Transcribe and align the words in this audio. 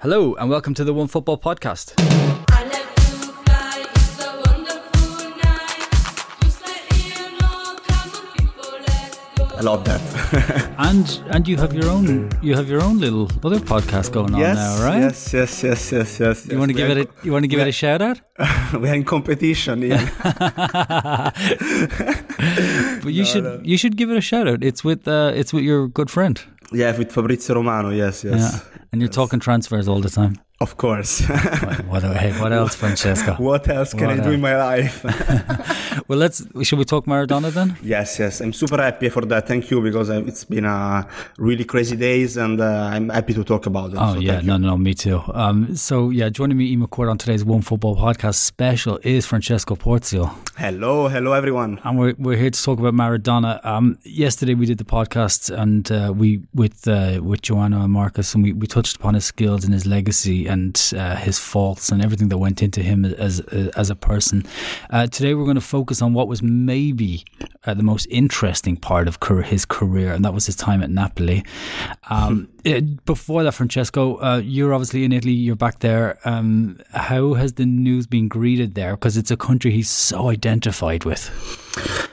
Hello, 0.00 0.34
and 0.36 0.48
welcome 0.48 0.74
to 0.74 0.84
the 0.84 0.94
OneFootball 0.94 1.42
Podcast. 1.42 1.94
I 1.98 2.62
love 2.62 2.86
fly, 3.44 3.84
it's 3.96 4.24
a 4.24 4.30
wonderful 4.46 5.28
night. 5.42 5.90
Just 6.40 6.64
like 6.64 6.88
Leonor, 6.92 7.80
come 7.82 8.12
on 8.14 8.26
people, 8.36 8.78
let's 8.86 9.18
go. 9.36 9.56
I 9.56 9.60
love 9.62 9.84
that. 9.86 10.68
And 10.78 11.20
and 11.30 11.48
you 11.48 11.56
have 11.56 11.74
your 11.74 11.90
own 11.90 12.30
you 12.40 12.54
have 12.54 12.68
your 12.68 12.80
own 12.80 13.00
little 13.00 13.28
other 13.42 13.58
podcast 13.58 14.12
going 14.12 14.34
on 14.34 14.40
yes, 14.40 14.56
now, 14.56 14.86
right? 14.86 15.00
yes, 15.00 15.32
yes, 15.34 15.64
yes, 15.64 15.90
yes, 15.90 16.20
yes. 16.20 16.46
You 16.46 16.60
want 16.60 16.70
to 16.70 16.76
give 16.76 16.90
it 16.90 16.98
a 16.98 17.08
you 17.24 17.32
want 17.32 17.42
to 17.42 17.48
give 17.48 17.58
it 17.58 17.66
a 17.66 17.72
shout 17.72 18.00
out? 18.00 18.20
we 18.80 18.88
are 18.88 18.94
in 18.94 19.04
competition. 19.04 19.82
Yeah. 19.82 21.32
But 23.02 23.12
you 23.14 23.24
should 23.24 23.66
you 23.66 23.76
should 23.76 23.96
give 23.96 24.10
it 24.10 24.16
a 24.16 24.20
shout 24.20 24.46
out. 24.46 24.62
It's 24.62 24.84
with 24.84 25.08
uh, 25.08 25.32
it's 25.34 25.52
with 25.52 25.64
your 25.64 25.88
good 25.88 26.10
friend. 26.10 26.40
Yeah, 26.72 26.96
with 26.96 27.12
Fabrizio 27.12 27.54
Romano. 27.56 27.90
Yes, 27.90 28.24
yes. 28.24 28.38
Yeah. 28.38 28.80
And 28.92 29.00
you're 29.00 29.10
talking 29.10 29.40
transfers 29.40 29.88
all 29.88 30.00
the 30.00 30.10
time. 30.10 30.36
Of 30.60 30.76
course. 30.76 31.20
What 31.88 32.02
hey, 32.02 32.32
what 32.40 32.52
else, 32.52 32.74
Francesco? 32.82 33.34
what 33.34 33.68
else 33.68 33.94
can 33.94 34.08
What 34.08 34.20
I 34.20 34.24
do 34.24 34.30
in 34.32 34.40
my 34.40 34.56
life? 34.56 35.04
Well, 36.08 36.18
let's 36.20 36.42
should 36.62 36.78
we 36.78 36.84
talk 36.86 37.04
Maradona 37.06 37.50
then? 37.50 37.76
yes, 37.82 38.18
yes. 38.18 38.40
I'm 38.40 38.52
super 38.54 38.80
happy 38.80 39.10
for 39.10 39.22
that. 39.26 39.46
Thank 39.46 39.70
you 39.70 39.82
because 39.82 40.08
uh, 40.08 40.22
it's 40.26 40.44
been 40.44 40.64
a 40.64 41.06
really 41.36 41.64
crazy 41.64 41.96
days, 41.96 42.38
and 42.38 42.58
uh, 42.60 42.90
I'm 42.92 43.10
happy 43.10 43.34
to 43.34 43.44
talk 43.44 43.66
about 43.66 43.90
it. 43.92 43.98
Oh 43.98 44.14
so 44.14 44.20
yeah, 44.20 44.40
no, 44.40 44.56
no, 44.56 44.78
me 44.78 44.94
too. 44.94 45.20
Um, 45.34 45.76
so 45.76 46.08
yeah, 46.08 46.30
joining 46.30 46.56
me, 46.56 46.66
Ian 46.70 46.86
McCourt, 46.86 47.10
on 47.10 47.18
today's 47.18 47.44
OneFootball 47.44 47.98
Podcast 47.98 48.36
special 48.36 48.98
is 49.02 49.26
Francesco 49.26 49.74
Porzio. 49.76 50.34
Hello, 50.56 51.08
hello, 51.08 51.32
everyone. 51.34 51.78
and 51.84 51.98
we're, 51.98 52.14
we're 52.18 52.36
here 52.38 52.50
to 52.50 52.62
talk 52.62 52.78
about 52.78 52.94
Maradona. 52.94 53.62
Um, 53.66 53.98
yesterday 54.04 54.54
we 54.54 54.64
did 54.66 54.78
the 54.78 54.84
podcast 54.84 55.50
and 55.54 55.92
uh, 55.92 56.10
we 56.16 56.40
with 56.54 56.88
uh, 56.88 57.20
with 57.22 57.42
Joanna 57.42 57.82
and 57.82 57.92
Marcus 57.92 58.34
and 58.34 58.42
we, 58.42 58.54
we 58.54 58.66
touched 58.66 58.96
upon 58.96 59.12
his 59.14 59.26
skills 59.26 59.64
and 59.64 59.74
his 59.74 59.84
legacy 59.84 60.46
and 60.48 60.92
uh, 60.96 61.16
his 61.16 61.38
faults 61.38 61.90
and 61.90 62.02
everything 62.02 62.28
that 62.28 62.38
went 62.38 62.62
into 62.62 62.82
him 62.82 63.04
as 63.04 63.40
as 63.76 63.90
a 63.90 63.94
person. 63.94 64.44
Uh, 64.90 65.06
today 65.06 65.34
we're 65.34 65.44
going 65.44 65.54
to 65.54 65.60
focus 65.60 66.02
on 66.02 66.14
what 66.14 66.26
was 66.26 66.42
maybe 66.42 67.24
uh, 67.64 67.74
the 67.74 67.82
most 67.82 68.06
interesting 68.10 68.76
part 68.76 69.06
of 69.08 69.18
his 69.44 69.64
career, 69.64 70.12
and 70.12 70.24
that 70.24 70.34
was 70.34 70.46
his 70.46 70.56
time 70.56 70.82
at 70.82 70.90
Napoli. 70.90 71.44
Um, 72.10 72.48
eh, 72.64 72.80
before 73.04 73.42
that, 73.44 73.52
Francesco, 73.52 74.16
uh, 74.16 74.38
you're 74.38 74.72
obviously 74.72 75.04
in 75.04 75.12
Italy. 75.12 75.32
You're 75.32 75.56
back 75.56 75.80
there. 75.80 76.18
Um, 76.24 76.80
how 76.92 77.34
has 77.34 77.54
the 77.54 77.66
news 77.66 78.06
been 78.06 78.28
greeted 78.28 78.74
there? 78.74 78.96
Because 78.96 79.16
it's 79.16 79.30
a 79.30 79.36
country 79.36 79.70
he's 79.70 79.90
so 79.90 80.28
identified 80.28 81.04
with. 81.04 81.30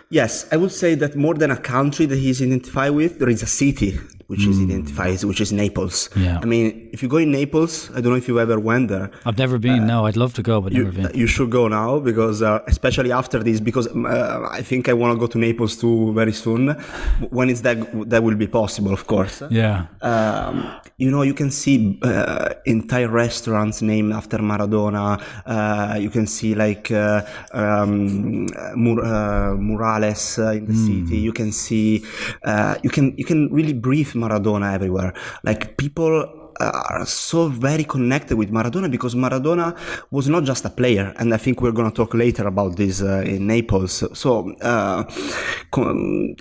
Yes, 0.09 0.47
I 0.51 0.57
would 0.57 0.71
say 0.71 0.95
that 0.95 1.15
more 1.15 1.33
than 1.33 1.51
a 1.51 1.57
country 1.57 2.05
that 2.05 2.17
he's 2.17 2.41
identified 2.41 2.91
with, 2.91 3.19
there 3.19 3.29
is 3.29 3.41
a 3.41 3.47
city 3.47 3.99
which 4.27 4.45
is 4.47 4.59
identifies, 4.59 5.23
which 5.25 5.39
is 5.45 5.51
Naples. 5.51 6.07
Hmm. 6.13 6.23
Yeah. 6.23 6.39
I 6.43 6.45
mean, 6.45 6.89
if 6.93 7.03
you 7.03 7.09
go 7.09 7.17
in 7.17 7.31
Naples, 7.31 7.89
I 7.95 8.01
don't 8.01 8.11
know 8.13 8.17
if 8.23 8.27
you 8.27 8.39
ever 8.39 8.59
went 8.59 8.85
there. 8.89 9.11
I've 9.27 9.37
never 9.37 9.57
been. 9.59 9.85
no, 9.85 10.05
I'd 10.07 10.17
love 10.17 10.33
to 10.39 10.41
go, 10.41 10.55
but 10.61 10.71
You, 10.73 10.85
never 10.85 11.01
been. 11.09 11.19
you 11.21 11.27
should 11.27 11.51
go 11.51 11.67
now 11.67 11.99
because, 11.99 12.41
uh, 12.41 12.59
especially 12.67 13.11
after 13.11 13.37
this, 13.43 13.59
because 13.59 13.87
uh, 13.87 14.47
I 14.59 14.61
think 14.69 14.89
I 14.89 14.93
want 14.93 15.13
to 15.15 15.19
go 15.19 15.27
to 15.27 15.37
Naples 15.37 15.73
too 15.77 16.11
very 16.13 16.33
soon. 16.33 16.69
When 17.37 17.49
it's 17.51 17.61
that 17.61 17.77
that 18.11 18.21
will 18.23 18.35
be 18.45 18.47
possible, 18.47 18.93
of 18.99 19.03
course. 19.07 19.43
Yeah. 19.51 19.85
Um, 20.01 20.55
you 20.97 21.11
know, 21.11 21.23
you 21.23 21.33
can 21.33 21.51
see 21.51 21.99
uh, 22.03 22.53
entire 22.65 23.09
restaurants 23.09 23.81
named 23.81 24.13
after 24.13 24.37
Maradona. 24.37 25.21
Uh, 25.45 25.97
you 25.99 26.09
can 26.09 26.25
see 26.25 26.55
like 26.55 26.89
uh, 26.89 27.21
um, 27.51 28.45
mur- 28.75 29.03
uh, 29.03 29.55
murales 29.57 30.39
uh, 30.39 30.51
in 30.51 30.65
the 30.65 30.73
city. 30.73 31.17
You 31.17 31.33
can 31.33 31.51
see, 31.51 32.05
uh, 32.43 32.75
you 32.81 32.89
can 32.89 33.13
you 33.17 33.25
can 33.25 33.51
really 33.51 33.73
breathe 33.73 34.13
Maradona 34.13 34.73
everywhere. 34.73 35.13
Like 35.43 35.75
people 35.77 36.44
are 36.59 37.05
so 37.05 37.47
very 37.47 37.83
connected 37.83 38.37
with 38.37 38.51
Maradona 38.51 38.89
because 38.89 39.15
Maradona 39.15 39.77
was 40.11 40.27
not 40.27 40.43
just 40.43 40.65
a 40.65 40.69
player, 40.69 41.13
and 41.17 41.33
I 41.33 41.37
think 41.37 41.61
we're 41.61 41.71
going 41.71 41.89
to 41.89 41.95
talk 41.95 42.13
later 42.13 42.47
about 42.47 42.77
this 42.77 43.01
uh, 43.01 43.23
in 43.25 43.47
Naples. 43.47 44.03
So, 44.13 44.51
uh, 44.61 45.03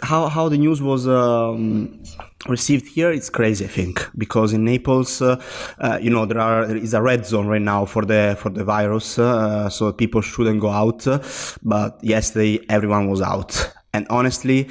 how 0.03 0.29
how 0.29 0.49
the 0.49 0.59
news 0.59 0.83
was. 0.83 1.07
Um, 1.07 2.03
received 2.47 2.87
here 2.87 3.11
it's 3.11 3.31
crazy 3.31 3.65
i 3.65 3.69
think 3.69 4.07
because 4.19 4.53
in 4.53 4.65
naples 4.65 5.23
uh, 5.23 5.41
uh, 5.79 5.99
you 6.01 6.11
know 6.11 6.27
there 6.27 6.39
are 6.39 6.67
there 6.67 6.77
is 6.77 6.93
a 6.93 7.01
red 7.01 7.25
zone 7.25 7.47
right 7.47 7.63
now 7.63 7.87
for 7.87 8.05
the 8.05 8.37
for 8.39 8.51
the 8.51 8.63
virus 8.63 9.19
uh, 9.19 9.69
so 9.71 9.93
people 9.93 10.21
shouldn't 10.21 10.61
go 10.61 10.69
out 10.69 11.07
but 11.63 11.99
yesterday 12.03 12.59
everyone 12.69 13.09
was 13.09 13.23
out 13.23 13.73
and 13.95 14.07
honestly 14.11 14.69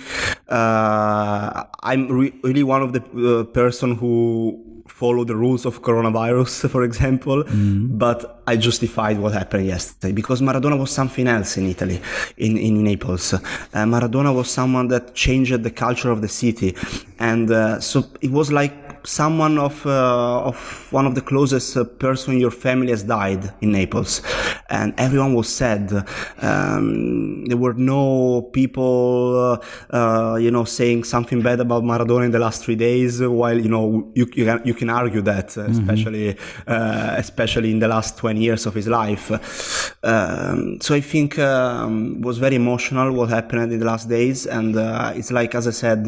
uh, 0.50 1.63
i'm 1.81 2.07
re- 2.09 2.34
really 2.44 2.63
one 2.63 2.84
of 2.84 2.94
the 2.94 3.01
uh, 3.01 3.44
person 3.45 3.95
who 3.95 4.72
follow 5.03 5.24
the 5.31 5.36
rules 5.46 5.66
of 5.69 5.81
coronavirus 5.88 6.69
for 6.74 6.84
example 6.90 7.44
but 8.03 8.19
i 8.52 8.56
justified 8.68 9.18
what 9.24 9.34
happened 9.41 9.66
yesterday 9.66 10.14
because 10.22 10.40
maradona 10.41 10.78
was 10.84 10.91
something 10.91 11.28
else 11.28 11.58
in 11.58 11.66
italy 11.75 12.00
in, 12.38 12.58
in 12.58 12.84
naples. 12.84 13.34
Uh, 13.34 13.40
maradona 13.94 14.31
was 14.40 14.50
someone 14.50 14.88
that 14.88 15.13
changed 15.13 15.62
the 15.68 15.74
culture 15.86 16.12
of 16.16 16.22
the 16.22 16.28
city 16.28 16.75
and 17.19 17.52
uh, 17.52 17.80
so 17.80 17.97
it 18.22 18.31
was 18.31 18.52
like 18.52 18.74
someone 19.03 19.58
of 19.58 19.86
uh, 19.86 20.44
of 20.44 20.88
one 20.91 21.06
of 21.06 21.16
the 21.16 21.22
closest 21.22 21.75
uh, 21.78 21.84
person 21.84 22.34
in 22.34 22.40
your 22.40 22.52
family 22.52 22.91
has 22.91 23.03
died 23.03 23.53
in 23.62 23.72
Naples, 23.72 24.22
and 24.69 24.94
everyone 24.97 25.34
was 25.34 25.50
sad. 25.50 25.91
Um, 26.41 27.46
there 27.46 27.58
were 27.58 27.74
no 27.74 28.44
people, 28.53 29.59
uh, 29.92 29.96
uh, 29.96 30.36
you 30.36 30.52
know, 30.52 30.63
saying 30.63 31.03
something 31.03 31.42
bad 31.42 31.59
about 31.59 31.84
Maradona 31.84 32.25
in 32.25 32.31
the 32.31 32.40
last 32.40 32.63
three 32.63 32.75
days. 32.75 33.22
While 33.22 33.59
you 33.59 33.69
know 33.69 34.12
you 34.16 34.28
you 34.34 34.46
can, 34.46 34.62
you 34.66 34.74
can 34.74 34.90
argue 34.90 35.22
that, 35.22 35.58
uh, 35.58 35.63
especially 35.63 36.38
uh, 36.68 37.16
especially 37.18 37.72
in 37.72 37.80
the 37.80 37.88
last 37.88 38.18
twenty 38.18 38.42
years 38.42 38.66
of 38.66 38.74
his 38.74 38.88
life. 38.88 39.31
Um, 40.03 40.80
so 40.81 40.96
I 40.96 41.02
think 41.02 41.40
um, 41.40 42.22
was 42.22 42.38
very 42.38 42.56
emotional 42.56 43.12
what 43.12 43.30
happened 43.30 43.74
in 43.74 43.80
the 43.80 43.86
last 43.86 44.09
days, 44.09 44.46
and 44.46 44.75
uh, 44.75 45.13
it's 45.16 45.31
like 45.31 45.56
as 45.56 45.68
I 45.68 45.72
said, 45.72 46.08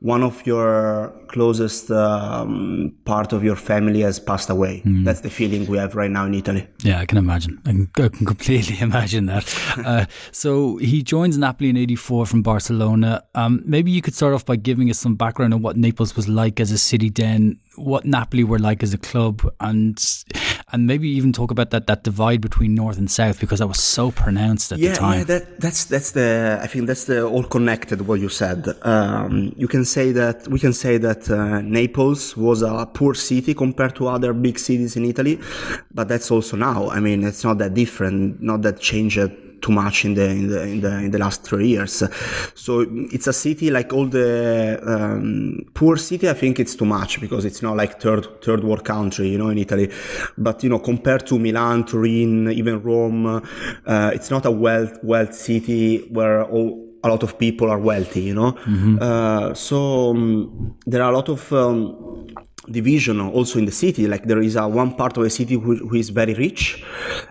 one 0.00 0.22
of 0.22 0.46
your 0.46 1.12
closest 1.28 1.90
um, 2.26 2.94
part 3.04 3.32
of 3.32 3.44
your 3.44 3.56
family 3.56 4.00
has 4.00 4.18
passed 4.18 4.50
away. 4.50 4.82
That's 4.84 5.20
the 5.20 5.30
feeling 5.30 5.66
we 5.66 5.78
have 5.78 5.94
right 5.94 6.10
now 6.10 6.26
in 6.26 6.34
Italy. 6.34 6.66
Yeah, 6.82 7.00
I 7.00 7.06
can 7.06 7.18
imagine. 7.18 7.60
I 7.64 7.70
can, 7.70 7.90
I 7.96 8.08
can 8.16 8.26
completely 8.26 8.78
imagine 8.80 9.26
that. 9.26 9.44
Uh, 9.84 10.06
so 10.32 10.76
he 10.78 11.02
joins 11.02 11.38
Napoli 11.38 11.70
in 11.70 11.76
'84 11.76 12.26
from 12.26 12.42
Barcelona. 12.42 13.22
Um, 13.34 13.62
maybe 13.64 13.90
you 13.90 14.02
could 14.02 14.14
start 14.14 14.34
off 14.34 14.44
by 14.44 14.56
giving 14.56 14.90
us 14.90 14.98
some 14.98 15.14
background 15.14 15.54
on 15.54 15.62
what 15.62 15.76
Naples 15.76 16.16
was 16.16 16.28
like 16.28 16.60
as 16.60 16.70
a 16.70 16.78
city 16.78 17.10
then, 17.10 17.58
what 17.76 18.04
Napoli 18.04 18.44
were 18.44 18.58
like 18.58 18.82
as 18.82 18.92
a 18.94 18.98
club, 18.98 19.48
and 19.60 19.98
and 20.76 20.86
maybe 20.86 21.08
even 21.08 21.32
talk 21.32 21.50
about 21.50 21.70
that 21.70 21.86
that 21.86 22.04
divide 22.04 22.40
between 22.42 22.74
north 22.74 22.98
and 22.98 23.10
south 23.10 23.40
because 23.40 23.60
that 23.60 23.66
was 23.66 23.82
so 23.82 24.10
pronounced 24.10 24.72
at 24.72 24.78
yeah, 24.78 24.90
the 24.90 24.96
time. 24.96 25.18
yeah, 25.18 25.24
that, 25.24 25.60
that's 25.60 25.86
that's 25.86 26.10
the. 26.12 26.58
I 26.62 26.66
think 26.66 26.86
that's 26.86 27.06
the 27.06 27.26
all 27.26 27.44
connected. 27.44 27.98
What 28.06 28.20
you 28.20 28.28
said. 28.28 28.60
Um, 28.82 29.54
you 29.56 29.68
can 29.68 29.84
say 29.86 30.12
that 30.12 30.46
we 30.48 30.58
can 30.60 30.74
say 30.74 30.98
that 30.98 31.30
uh, 31.30 31.62
Naples 31.62 32.36
was 32.36 32.60
a 32.60 32.86
poor 32.98 33.14
city 33.14 33.54
compared 33.54 33.96
to 33.96 34.08
other 34.08 34.34
big 34.34 34.58
cities 34.58 34.96
in 34.96 35.06
Italy, 35.06 35.40
but 35.94 36.08
that's 36.08 36.30
also 36.30 36.56
now. 36.56 36.90
I 36.90 37.00
mean, 37.00 37.24
it's 37.24 37.42
not 37.42 37.56
that 37.58 37.72
different. 37.72 38.42
Not 38.42 38.60
that 38.62 38.78
changed 38.78 39.30
too 39.60 39.72
much 39.72 40.04
in 40.04 40.14
the 40.14 40.28
in 40.28 40.48
the 40.48 40.62
in 40.62 40.80
the, 40.80 40.92
in 41.06 41.10
the 41.10 41.18
last 41.18 41.42
three 41.42 41.68
years. 41.68 42.02
So 42.54 42.86
it's 43.12 43.26
a 43.26 43.32
city 43.32 43.70
like 43.70 43.92
all 43.92 44.06
the 44.06 44.80
um, 44.82 45.64
poor 45.74 45.96
city. 45.96 46.28
I 46.28 46.34
think 46.34 46.58
it's 46.60 46.74
too 46.74 46.84
much 46.84 47.20
because 47.20 47.44
it's 47.44 47.62
not 47.62 47.76
like 47.76 48.00
third 48.00 48.42
third 48.42 48.64
world 48.64 48.84
country, 48.84 49.28
you 49.28 49.38
know, 49.38 49.48
in 49.48 49.58
Italy. 49.58 49.90
But 50.38 50.62
you 50.62 50.70
know, 50.70 50.78
compared 50.78 51.26
to 51.28 51.38
Milan, 51.38 51.84
Turin, 51.84 52.50
even 52.52 52.82
Rome, 52.82 53.26
uh, 53.26 54.10
it's 54.14 54.30
not 54.30 54.46
a 54.46 54.50
wealth 54.50 54.98
wealth 55.02 55.34
city 55.34 56.06
where 56.10 56.44
all 56.44 56.86
a 57.04 57.08
lot 57.08 57.22
of 57.22 57.38
people 57.38 57.70
are 57.70 57.78
wealthy, 57.78 58.22
you 58.22 58.34
know. 58.34 58.56
Uh, 59.00 59.54
so 59.54 60.10
um, 60.10 60.76
there 60.86 61.02
are 61.02 61.12
a 61.12 61.14
lot 61.14 61.28
of 61.28 61.52
um, 61.52 62.26
division 62.70 63.20
also 63.20 63.58
in 63.58 63.64
the 63.64 63.72
city. 63.72 64.06
Like 64.06 64.24
there 64.24 64.40
is 64.40 64.56
a 64.56 64.66
one 64.68 64.94
part 64.94 65.16
of 65.16 65.22
the 65.24 65.30
city 65.30 65.54
who, 65.54 65.76
who 65.76 65.94
is 65.96 66.10
very 66.10 66.34
rich. 66.34 66.82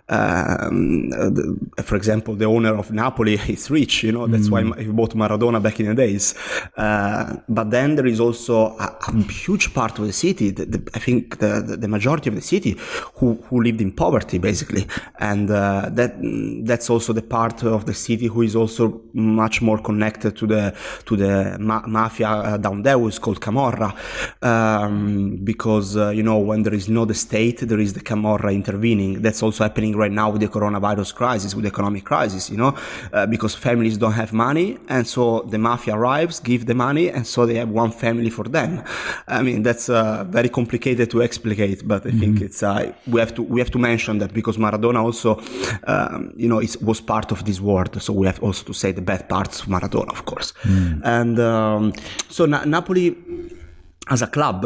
Um, 0.09 1.09
the- 1.09 1.57
for 1.83 1.95
example, 1.95 2.35
the 2.35 2.45
owner 2.45 2.75
of 2.75 2.91
Napoli 2.91 3.33
is 3.47 3.69
rich. 3.69 4.03
You 4.03 4.11
know 4.11 4.27
that's 4.27 4.49
why 4.49 4.61
he 4.63 4.87
bought 4.91 5.13
Maradona 5.15 5.61
back 5.61 5.79
in 5.79 5.87
the 5.87 5.95
days. 5.95 6.35
Uh, 6.77 7.37
but 7.49 7.69
then 7.71 7.95
there 7.95 8.05
is 8.05 8.19
also 8.19 8.75
a, 8.77 8.95
a 9.07 9.11
huge 9.31 9.73
part 9.73 9.97
of 9.99 10.05
the 10.05 10.13
city. 10.13 10.51
The, 10.51 10.65
the, 10.65 10.89
I 10.93 10.99
think 10.99 11.37
the, 11.39 11.61
the 11.67 11.77
the 11.77 11.87
majority 11.87 12.29
of 12.29 12.35
the 12.35 12.41
city 12.41 12.77
who 13.15 13.33
who 13.49 13.61
lived 13.61 13.81
in 13.81 13.91
poverty 13.91 14.37
basically, 14.37 14.85
and 15.19 15.49
uh, 15.49 15.89
that 15.91 16.15
that's 16.65 16.89
also 16.89 17.13
the 17.13 17.21
part 17.21 17.63
of 17.63 17.85
the 17.85 17.93
city 17.93 18.27
who 18.27 18.41
is 18.41 18.55
also 18.55 19.01
much 19.13 19.61
more 19.61 19.79
connected 19.79 20.35
to 20.37 20.45
the 20.47 20.73
to 21.05 21.15
the 21.15 21.57
ma- 21.59 21.85
mafia 21.87 22.29
uh, 22.29 22.57
down 22.57 22.83
there, 22.83 22.97
who 22.97 23.07
is 23.07 23.19
called 23.19 23.39
Camorra. 23.41 23.93
Um, 24.41 25.24
um, 25.25 25.35
because 25.43 25.97
uh, 25.97 26.09
you 26.09 26.23
know 26.23 26.37
when 26.37 26.63
there 26.63 26.73
is 26.73 26.87
no 26.89 27.05
the 27.05 27.13
state, 27.13 27.59
there 27.59 27.79
is 27.79 27.93
the 27.93 28.01
Camorra 28.01 28.53
intervening. 28.53 29.21
That's 29.21 29.41
also 29.43 29.63
happening 29.63 29.95
right 29.95 30.11
now 30.11 30.29
with 30.29 30.41
the 30.41 30.47
coronavirus 30.47 31.13
crisis, 31.15 31.55
with 31.55 31.63
the 31.63 31.69
economic 31.69 32.03
crisis. 32.03 32.49
You 32.49 32.57
know, 32.57 32.75
uh, 33.13 33.25
because 33.25 33.55
families 33.55 33.97
don't 33.97 34.13
have 34.13 34.33
money, 34.33 34.77
and 34.87 35.07
so 35.07 35.41
the 35.41 35.57
mafia 35.57 35.95
arrives, 35.95 36.39
give 36.39 36.65
the 36.65 36.75
money, 36.75 37.09
and 37.09 37.25
so 37.25 37.45
they 37.45 37.55
have 37.55 37.69
one 37.69 37.91
family 37.91 38.29
for 38.29 38.43
them. 38.43 38.83
I 39.27 39.41
mean, 39.41 39.63
that's 39.63 39.89
uh, 39.89 40.25
very 40.29 40.49
complicated 40.49 41.09
to 41.11 41.21
explicate, 41.21 41.87
but 41.87 42.05
I 42.05 42.11
think 42.11 42.41
it's 42.41 42.63
uh, 42.63 42.93
we 43.07 43.19
have 43.19 43.33
to 43.35 43.43
we 43.43 43.59
have 43.59 43.71
to 43.71 43.79
mention 43.79 44.19
that 44.19 44.33
because 44.33 44.57
Maradona 44.57 45.03
also, 45.03 45.41
um, 45.87 46.33
you 46.35 46.47
know, 46.47 46.59
it 46.59 46.75
was 46.81 47.01
part 47.01 47.31
of 47.31 47.45
this 47.45 47.59
world, 47.59 48.01
so 48.01 48.13
we 48.13 48.27
have 48.27 48.41
also 48.41 48.63
to 48.65 48.73
say 48.73 48.91
the 48.91 49.01
bad 49.01 49.27
parts 49.29 49.61
of 49.61 49.67
Maradona, 49.67 50.11
of 50.11 50.25
course. 50.25 50.53
And 51.03 51.39
um, 51.39 51.93
so 52.29 52.45
Na- 52.45 52.65
Napoli, 52.65 53.15
as 54.07 54.21
a 54.21 54.27
club, 54.27 54.65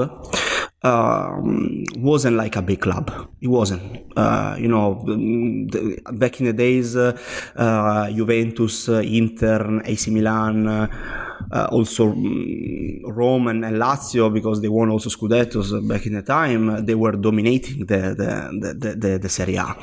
um, 0.83 1.83
wasn't 1.97 2.37
like 2.37 2.55
a 2.55 2.61
big 2.61 2.81
club. 2.81 3.11
It 3.41 3.47
wasn't. 3.47 4.13
Uh, 4.15 4.55
you 4.57 4.67
know, 4.67 5.03
the, 5.05 6.01
back 6.13 6.39
in 6.39 6.47
the 6.47 6.53
days, 6.53 6.95
uh, 6.95 7.17
uh, 7.55 8.09
Juventus, 8.11 8.89
uh, 8.89 9.01
Inter, 9.01 9.81
AC 9.85 10.11
Milan, 10.11 10.89
uh, 11.51 11.67
also 11.71 12.13
mm, 12.13 13.01
Rome 13.03 13.47
and, 13.47 13.65
and 13.65 13.77
Lazio, 13.77 14.33
because 14.33 14.61
they 14.61 14.67
won 14.67 14.89
also 14.89 15.09
Scudettos 15.09 15.87
back 15.87 16.05
in 16.05 16.13
the 16.13 16.21
time, 16.21 16.85
they 16.85 16.95
were 16.95 17.13
dominating 17.13 17.85
the 17.85 18.15
the, 18.19 18.73
the, 18.73 18.95
the, 18.95 19.17
the, 19.17 19.29
Serie 19.29 19.55
A. 19.55 19.75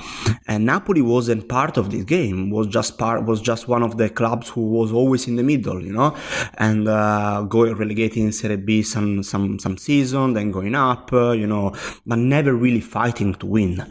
And 0.46 0.66
Napoli 0.66 1.02
wasn't 1.02 1.48
part 1.48 1.76
of 1.76 1.90
this 1.90 2.04
game. 2.04 2.50
Was 2.50 2.66
just 2.66 2.98
part. 2.98 3.24
Was 3.24 3.40
just 3.40 3.68
one 3.68 3.82
of 3.82 3.96
the 3.96 4.08
clubs 4.08 4.48
who 4.48 4.62
was 4.70 4.92
always 4.92 5.26
in 5.26 5.36
the 5.36 5.42
middle. 5.42 5.82
You 5.82 5.92
know, 5.92 6.16
and 6.54 6.88
uh, 6.88 7.42
going 7.42 7.74
relegating 7.74 8.26
in 8.26 8.32
Serie 8.32 8.56
B 8.56 8.82
some 8.82 9.22
some 9.22 9.58
some 9.58 9.76
season, 9.76 10.34
then 10.34 10.50
going 10.50 10.74
up. 10.74 11.12
Uh, 11.12 11.32
you 11.32 11.46
know, 11.46 11.74
but 12.06 12.18
never 12.18 12.54
really 12.54 12.80
fighting 12.80 13.34
to 13.34 13.46
win. 13.46 13.84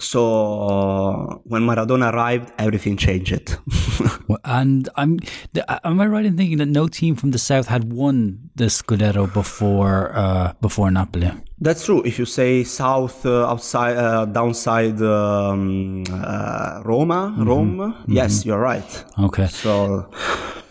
So 0.00 1.42
when 1.44 1.62
Maradona 1.62 2.12
arrived, 2.12 2.52
everything 2.58 2.96
changed. 2.96 3.56
And 4.44 4.88
I'm, 4.96 5.20
am 5.84 6.00
I 6.00 6.06
right 6.06 6.24
in 6.24 6.36
thinking 6.36 6.58
that 6.58 6.66
no 6.66 6.88
team 6.88 7.16
from 7.16 7.30
the 7.30 7.38
south 7.38 7.66
had 7.66 7.92
won 7.92 8.50
the 8.54 8.64
Scudetto 8.64 9.32
before 9.32 10.12
uh, 10.14 10.52
before 10.60 10.90
Napoli? 10.90 11.30
That's 11.64 11.82
true. 11.86 12.02
If 12.04 12.18
you 12.18 12.26
say 12.26 12.62
south, 12.62 13.24
uh, 13.24 13.46
outside, 13.46 13.96
uh, 13.96 14.26
downside 14.26 15.00
um, 15.00 16.04
uh, 16.12 16.82
Roma, 16.84 17.34
Rome, 17.38 18.04
yes, 18.06 18.44
you're 18.44 18.60
right. 18.60 19.04
Okay. 19.18 19.46
So, 19.46 20.10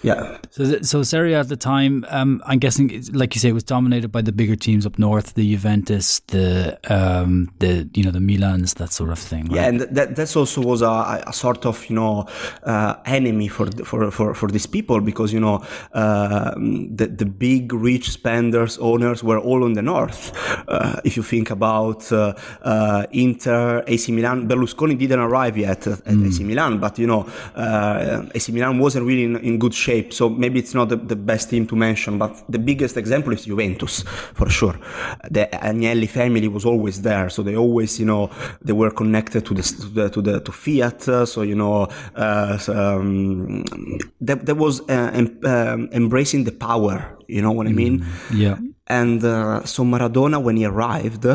yeah. 0.03 0.37
So, 0.51 0.81
so 0.81 1.01
Serie 1.01 1.33
at 1.33 1.49
the 1.49 1.55
time, 1.55 2.05
um, 2.09 2.43
I'm 2.45 2.59
guessing, 2.59 3.03
like 3.11 3.33
you 3.33 3.39
say, 3.39 3.49
it 3.49 3.53
was 3.53 3.63
dominated 3.63 4.09
by 4.09 4.21
the 4.21 4.31
bigger 4.31 4.55
teams 4.55 4.85
up 4.85 4.99
north, 4.99 5.33
the 5.33 5.49
Juventus, 5.55 6.19
the 6.27 6.77
um, 6.93 7.51
the 7.57 7.89
you 7.95 8.03
know 8.03 8.11
the 8.11 8.19
Milans, 8.19 8.75
that 8.75 8.91
sort 8.91 9.09
of 9.09 9.17
thing. 9.17 9.45
right? 9.45 9.55
Yeah, 9.55 9.67
and 9.69 9.79
that 9.81 10.15
that's 10.15 10.35
also 10.35 10.61
was 10.61 10.81
a, 10.83 11.23
a 11.25 11.33
sort 11.33 11.65
of 11.65 11.89
you 11.89 11.95
know 11.95 12.27
uh, 12.63 12.95
enemy 13.05 13.47
for, 13.47 13.65
for 13.83 14.11
for 14.11 14.35
for 14.35 14.47
these 14.51 14.67
people 14.67 15.01
because 15.01 15.33
you 15.33 15.39
know 15.39 15.65
uh, 15.93 16.53
the 16.55 17.07
the 17.07 17.25
big 17.25 17.73
rich 17.73 18.11
spenders 18.11 18.77
owners 18.77 19.23
were 19.23 19.39
all 19.39 19.63
on 19.63 19.73
the 19.73 19.81
north. 19.81 20.33
Uh, 20.67 20.82
if 21.03 21.17
you 21.17 21.23
think 21.23 21.49
about 21.51 22.11
uh, 22.11 22.33
uh, 22.63 23.05
Inter, 23.11 23.83
AC 23.87 24.11
Milan, 24.11 24.47
Berlusconi 24.47 24.97
didn't 24.97 25.19
arrive 25.19 25.57
yet 25.57 25.87
at, 25.87 25.99
at 26.07 26.15
AC 26.27 26.43
Milan, 26.43 26.79
but 26.79 26.97
you 26.99 27.07
know 27.07 27.21
uh, 27.55 28.25
AC 28.35 28.51
Milan 28.51 28.79
wasn't 28.79 29.05
really 29.05 29.23
in, 29.23 29.35
in 29.37 29.59
good 29.59 29.73
shape, 29.73 30.13
so 30.13 30.29
maybe 30.29 30.59
it's 30.59 30.73
not 30.73 30.89
the, 30.89 30.95
the 30.95 31.15
best 31.15 31.49
team 31.49 31.65
to 31.67 31.75
mention. 31.75 32.17
But 32.17 32.43
the 32.49 32.59
biggest 32.59 32.97
example 32.97 33.33
is 33.33 33.45
Juventus 33.45 34.03
for 34.33 34.49
sure. 34.49 34.77
The 35.29 35.47
Agnelli 35.53 36.09
family 36.09 36.47
was 36.47 36.65
always 36.65 37.01
there, 37.01 37.29
so 37.29 37.43
they 37.43 37.55
always 37.55 37.99
you 37.99 38.05
know 38.05 38.29
they 38.61 38.73
were 38.73 38.91
connected 38.91 39.45
to 39.45 39.53
the 39.53 39.63
to 39.63 39.87
the 39.89 40.09
to, 40.09 40.21
the, 40.21 40.39
to 40.41 40.51
Fiat. 40.51 41.07
uh, 41.09 41.25
So 41.25 41.41
you 41.41 41.55
know, 41.55 41.87
uh, 42.15 42.57
um, 42.67 43.63
that 44.21 44.45
that 44.45 44.55
was 44.55 44.81
uh, 44.89 45.25
um, 45.45 45.89
embracing 45.91 46.43
the 46.45 46.51
power. 46.51 47.17
You 47.27 47.41
know 47.41 47.51
what 47.51 47.67
I 47.67 47.71
mean? 47.71 48.05
Yeah. 48.33 48.57
And 48.87 49.23
uh, 49.23 49.63
so 49.65 49.83
Maradona, 49.83 50.41
when 50.41 50.57
he 50.57 50.65
arrived, 50.65 51.25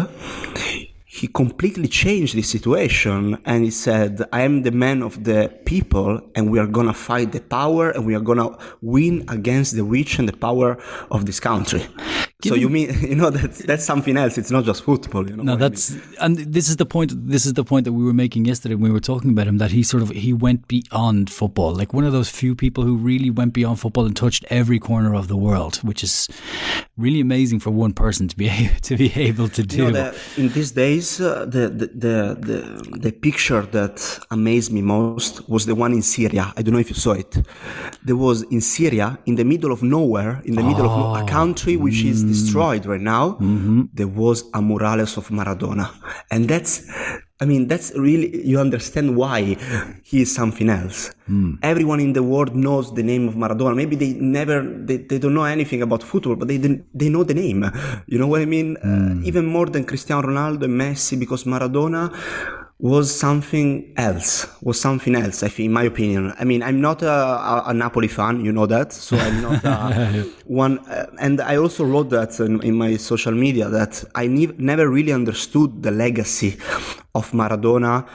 he 1.05 1.27
completely 1.27 1.89
changed 1.89 2.35
the 2.35 2.43
situation 2.43 3.39
and 3.45 3.65
he 3.65 3.71
said, 3.71 4.23
I 4.33 4.43
am 4.43 4.63
the 4.63 4.71
man 4.71 5.03
of 5.03 5.25
the 5.25 5.53
people 5.65 6.21
and 6.35 6.51
we 6.51 6.59
are 6.59 6.67
gonna 6.67 6.95
fight 6.95 7.33
the 7.33 7.41
power 7.41 7.91
and 7.91 8.07
we 8.07 8.15
are 8.15 8.21
gonna 8.21 8.57
win 8.83 9.25
against 9.29 9.75
the 9.75 9.83
rich 9.83 10.19
and 10.19 10.29
the 10.29 10.37
power 10.37 10.79
of 11.11 11.27
this 11.27 11.41
country. 11.41 11.87
So 12.45 12.55
you 12.55 12.69
mean, 12.69 12.97
you 13.01 13.17
know, 13.17 13.31
that's, 13.31 13.65
that's 13.65 13.85
something 13.85 14.17
else. 14.17 14.39
It's 14.39 14.53
not 14.53 14.65
just 14.65 14.85
football, 14.85 15.29
you 15.29 15.37
know. 15.37 15.43
No, 15.43 15.53
what 15.53 15.63
I 15.63 15.65
mean? 15.65 15.71
that's 15.71 15.97
and 16.21 16.37
this 16.37 16.69
is 16.69 16.77
the 16.77 16.87
point. 16.87 17.13
This 17.29 17.45
is 17.45 17.55
the 17.55 17.65
point 17.65 17.85
that 17.85 17.93
we 17.93 18.05
were 18.05 18.13
making 18.13 18.45
yesterday 18.45 18.77
when 18.77 18.85
we 18.85 18.91
were 18.91 19.01
talking 19.01 19.31
about 19.31 19.49
him. 19.49 19.59
That 19.59 19.73
he 19.73 19.83
sort 19.83 20.05
of 20.05 20.11
he 20.11 20.33
went 20.33 20.69
beyond 20.69 21.31
football, 21.31 21.75
like 21.75 21.93
one 21.93 22.05
of 22.05 22.13
those 22.13 22.31
few 22.31 22.55
people 22.55 22.85
who 22.85 22.97
really 22.97 23.31
went 23.31 23.55
beyond 23.55 23.81
football 23.81 24.07
and 24.07 24.17
touched 24.17 24.45
every 24.51 24.79
corner 24.79 25.17
of 25.17 25.27
the 25.27 25.37
world, 25.37 25.77
which 25.79 26.05
is 26.05 26.29
really 26.97 27.21
amazing 27.21 27.59
for 27.59 27.71
one 27.71 27.93
person 27.93 28.29
to 28.29 28.37
be 28.37 28.71
to 28.83 28.97
be 28.97 29.13
able 29.17 29.49
to 29.49 29.65
do. 29.65 29.77
You 29.77 29.91
know, 29.91 30.13
the, 30.13 30.41
in 30.41 30.49
these 30.51 30.71
days, 30.71 31.21
uh, 31.21 31.45
the, 31.45 31.69
the, 31.69 31.87
the, 31.87 32.37
the, 32.39 32.99
the 32.99 33.13
picture 33.13 33.63
that 33.63 34.19
amazed 34.31 34.73
me 34.73 34.83
most 34.83 35.49
was 35.49 35.67
the 35.67 35.75
one 35.75 35.93
in 35.93 36.03
Syria. 36.03 36.53
I 36.57 36.63
don't 36.63 36.75
know 36.75 36.81
if 36.81 36.91
you 36.91 36.97
saw 36.97 37.13
it. 37.13 37.37
There 38.05 38.17
was 38.17 38.43
in 38.43 38.61
Syria, 38.61 39.19
in 39.27 39.35
the 39.35 39.45
middle 39.45 39.73
of 39.73 39.83
nowhere, 39.83 40.41
in 40.45 40.55
the 40.55 40.63
middle 40.63 40.87
of 40.89 40.99
no- 40.99 41.25
a 41.25 41.29
country 41.29 41.77
which 41.77 42.05
is 42.05 42.28
destroyed 42.29 42.87
right 42.87 43.01
now, 43.01 43.25
mm-hmm. 43.33 43.83
there 43.93 44.13
was 44.23 44.39
a 44.55 44.61
Morales 44.63 45.17
of 45.17 45.29
Maradona. 45.29 45.87
And 46.31 46.49
that's, 46.49 46.87
I 47.41 47.45
mean, 47.45 47.69
that's 47.69 47.93
really, 47.97 48.47
you 48.47 48.59
understand 48.59 49.17
why 49.17 49.57
he 50.05 50.23
is 50.23 50.35
something 50.35 50.69
else. 50.69 50.99
Hmm. 51.27 51.53
Everyone 51.63 52.01
in 52.01 52.13
the 52.13 52.23
world 52.23 52.55
knows 52.55 52.93
the 52.95 53.03
name 53.03 53.29
of 53.29 53.35
Maradona. 53.35 53.77
Maybe 53.77 53.97
they 53.97 54.13
never, 54.15 54.63
they, 54.63 54.97
they 54.99 55.19
don't 55.19 55.35
know 55.35 55.45
anything 55.45 55.83
about 55.83 56.03
football, 56.03 56.37
but 56.37 56.49
they, 56.49 56.59
didn't- 56.59 56.85
they 56.95 57.09
know 57.09 57.25
the 57.25 57.35
name. 57.35 57.61
You 58.07 58.19
know 58.19 58.27
what 58.27 58.41
I 58.41 58.47
mean? 58.57 58.77
Uh, 58.79 59.15
hmm. 59.15 59.23
even 59.25 59.47
more 59.47 59.67
than 59.67 59.85
Cristiano 59.85 60.23
Ronaldo 60.27 60.65
and 60.65 60.81
Messi, 60.81 61.19
because 61.19 61.45
Maradona 61.45 62.13
was 62.81 63.15
something 63.15 63.93
else, 63.97 64.47
was 64.63 64.81
something 64.81 65.17
else, 65.17 65.43
I 65.43 65.49
think, 65.49 65.67
in 65.67 65.73
my 65.73 65.83
opinion. 65.83 66.33
I 66.39 66.45
mean, 66.45 66.63
I'm 66.63 66.81
not 66.81 67.03
a, 67.03 67.11
a, 67.11 67.63
a 67.67 67.75
Napoli 67.75 68.07
fan, 68.07 68.45
you 68.45 68.53
know 68.53 68.67
that, 68.67 68.93
so 68.93 69.17
I'm 69.17 69.43
not 69.43 69.65
uh, 69.65 70.23
one. 70.45 70.79
Uh, 70.87 71.07
and 71.19 71.41
I 71.41 71.57
also 71.57 71.85
wrote 71.85 72.11
that 72.11 72.39
in, 72.39 72.63
in 72.63 72.77
my 72.77 72.97
social 72.97 73.33
media 73.33 73.69
that 73.69 74.05
I 74.15 74.29
ne- 74.29 74.55
never 74.59 74.89
really 74.89 75.13
understood 75.13 75.83
the 75.83 75.91
legacy 75.91 76.57
of 77.17 77.33
Maradona 77.33 78.09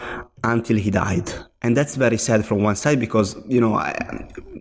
until 0.46 0.78
he 0.78 0.90
died. 0.90 1.30
And 1.62 1.76
that's 1.76 1.96
very 1.96 2.18
sad 2.18 2.46
from 2.46 2.64
one 2.64 2.78
side 2.78 3.00
because, 3.02 3.36
you 3.48 3.60
know, 3.60 3.76
I, 3.76 3.92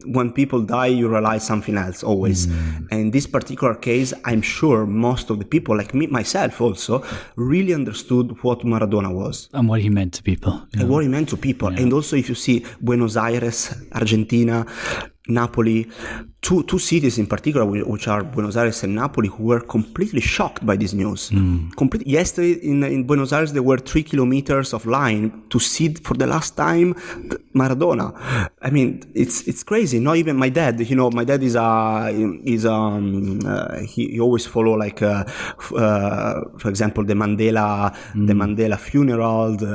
when 0.07 0.33
people 0.33 0.61
die, 0.61 0.87
you 0.87 1.09
realize 1.09 1.47
something 1.47 1.77
else 1.77 2.03
always. 2.03 2.47
Mm. 2.47 2.89
And 2.91 3.01
in 3.01 3.11
this 3.11 3.27
particular 3.27 3.75
case, 3.75 4.13
I'm 4.25 4.43
sure 4.43 4.87
most 4.87 5.31
of 5.31 5.39
the 5.39 5.45
people, 5.45 5.77
like 5.77 5.95
me, 5.95 6.07
myself 6.07 6.61
also, 6.61 7.05
really 7.37 7.75
understood 7.75 8.43
what 8.43 8.61
Maradona 8.61 9.13
was 9.13 9.49
and 9.53 9.69
what 9.69 9.81
he 9.81 9.89
meant 9.89 10.15
to 10.15 10.23
people. 10.23 10.63
and 10.75 10.89
what 10.89 11.03
he 11.03 11.09
meant 11.09 11.29
to 11.31 11.37
people. 11.37 11.69
And 11.69 11.93
also, 11.93 12.17
if 12.17 12.29
you 12.29 12.35
see 12.35 12.65
Buenos 12.81 13.17
Aires, 13.17 13.75
Argentina, 13.93 14.67
Napoli, 15.29 15.87
two 16.41 16.63
two 16.65 16.79
cities 16.79 17.19
in 17.19 17.27
particular, 17.27 17.65
which 17.67 18.09
are 18.09 18.25
Buenos 18.25 18.57
Aires 18.57 18.83
and 18.83 18.95
Napoli, 18.95 19.29
who 19.29 19.45
were 19.45 19.61
completely 19.61 20.21
shocked 20.21 20.67
by 20.67 20.77
this 20.77 20.93
news. 20.93 21.31
Complete, 21.77 22.07
yesterday 22.07 22.53
in 22.63 22.83
in 22.83 23.05
Buenos 23.05 23.33
Aires, 23.33 23.53
there 23.53 23.63
were 23.63 23.79
three 23.79 24.03
kilometers 24.03 24.73
of 24.75 24.85
line 24.87 25.45
to 25.51 25.59
see 25.61 25.95
for 25.95 26.15
the 26.15 26.27
last 26.27 26.57
time 26.57 26.95
Maradona. 27.55 28.51
I 28.61 28.71
mean, 28.71 29.03
it's 29.15 29.47
it's 29.47 29.63
crazy. 29.63 30.01
Not 30.01 30.17
even 30.17 30.37
my 30.37 30.49
dad. 30.49 30.81
You 30.81 30.97
know, 30.97 31.11
my 31.11 31.25
dad 31.25 31.43
is 31.43 31.55
a 31.55 32.11
is 32.45 32.67
um 32.67 33.41
uh, 33.47 33.79
he, 33.81 34.09
he 34.09 34.21
always 34.21 34.45
follow 34.47 34.75
like 34.75 35.03
uh, 35.03 35.25
f- 35.27 35.73
uh, 35.73 36.41
for 36.59 36.69
example 36.69 37.05
the 37.05 37.15
Mandela 37.15 37.95
the 38.15 38.33
Mandela 38.33 38.79
funeral, 38.79 39.57
the, 39.57 39.73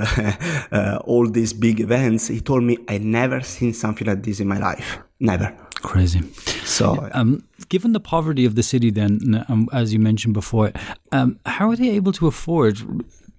uh, 0.71 0.97
all 1.05 1.27
these 1.29 1.53
big 1.53 1.79
events. 1.79 2.27
He 2.27 2.41
told 2.41 2.63
me 2.63 2.77
I 2.89 2.97
never 2.97 3.39
seen 3.41 3.73
something 3.73 4.05
like 4.07 4.23
this 4.23 4.39
in 4.41 4.47
my 4.47 4.57
life. 4.59 4.99
Never. 5.19 5.51
Crazy. 5.75 6.21
So 6.65 7.09
Um, 7.13 7.43
given 7.69 7.93
the 7.93 7.99
poverty 7.99 8.45
of 8.45 8.55
the 8.55 8.63
city, 8.63 8.91
then, 8.91 9.43
um, 9.49 9.67
as 9.73 9.93
you 9.93 9.99
mentioned 9.99 10.33
before, 10.33 10.71
um, 11.11 11.39
how 11.45 11.69
are 11.69 11.75
they 11.75 11.89
able 11.91 12.11
to 12.13 12.27
afford 12.27 12.77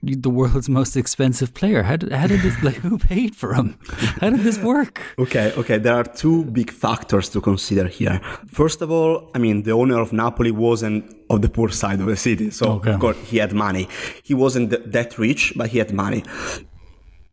the 0.03 0.31
world's 0.31 0.69
most 0.69 0.97
expensive 0.97 1.53
player? 1.55 1.83
How 1.83 1.97
did, 1.97 2.13
how 2.13 2.27
did 2.29 2.41
this, 2.43 2.57
like, 2.63 2.77
who 2.85 2.99
paid 2.99 3.35
for 3.35 3.55
him? 3.55 3.77
How 4.21 4.31
did 4.31 4.41
this 4.41 4.59
work? 4.59 5.01
Okay, 5.19 5.53
okay. 5.57 5.79
There 5.79 5.95
are 5.95 6.05
two 6.05 6.45
big 6.45 6.71
factors 6.71 7.29
to 7.31 7.41
consider 7.41 7.87
here. 7.89 8.21
First 8.47 8.81
of 8.83 8.91
all, 8.91 9.29
I 9.35 9.39
mean, 9.39 9.65
the 9.65 9.73
owner 9.73 10.01
of 10.01 10.13
Napoli 10.13 10.53
wasn't 10.53 11.05
of 11.31 11.43
the 11.43 11.49
poor 11.49 11.69
side 11.71 12.01
of 12.01 12.07
the 12.07 12.17
city, 12.17 12.51
so 12.51 12.67
Okay. 12.79 12.93
of 12.93 13.01
course 13.01 13.17
he 13.31 13.39
had 13.39 13.53
money. 13.53 13.89
He 14.23 14.35
wasn't 14.35 14.71
that 14.93 15.19
rich, 15.19 15.53
but 15.57 15.69
he 15.71 15.79
had 15.79 15.93
money. 15.93 16.23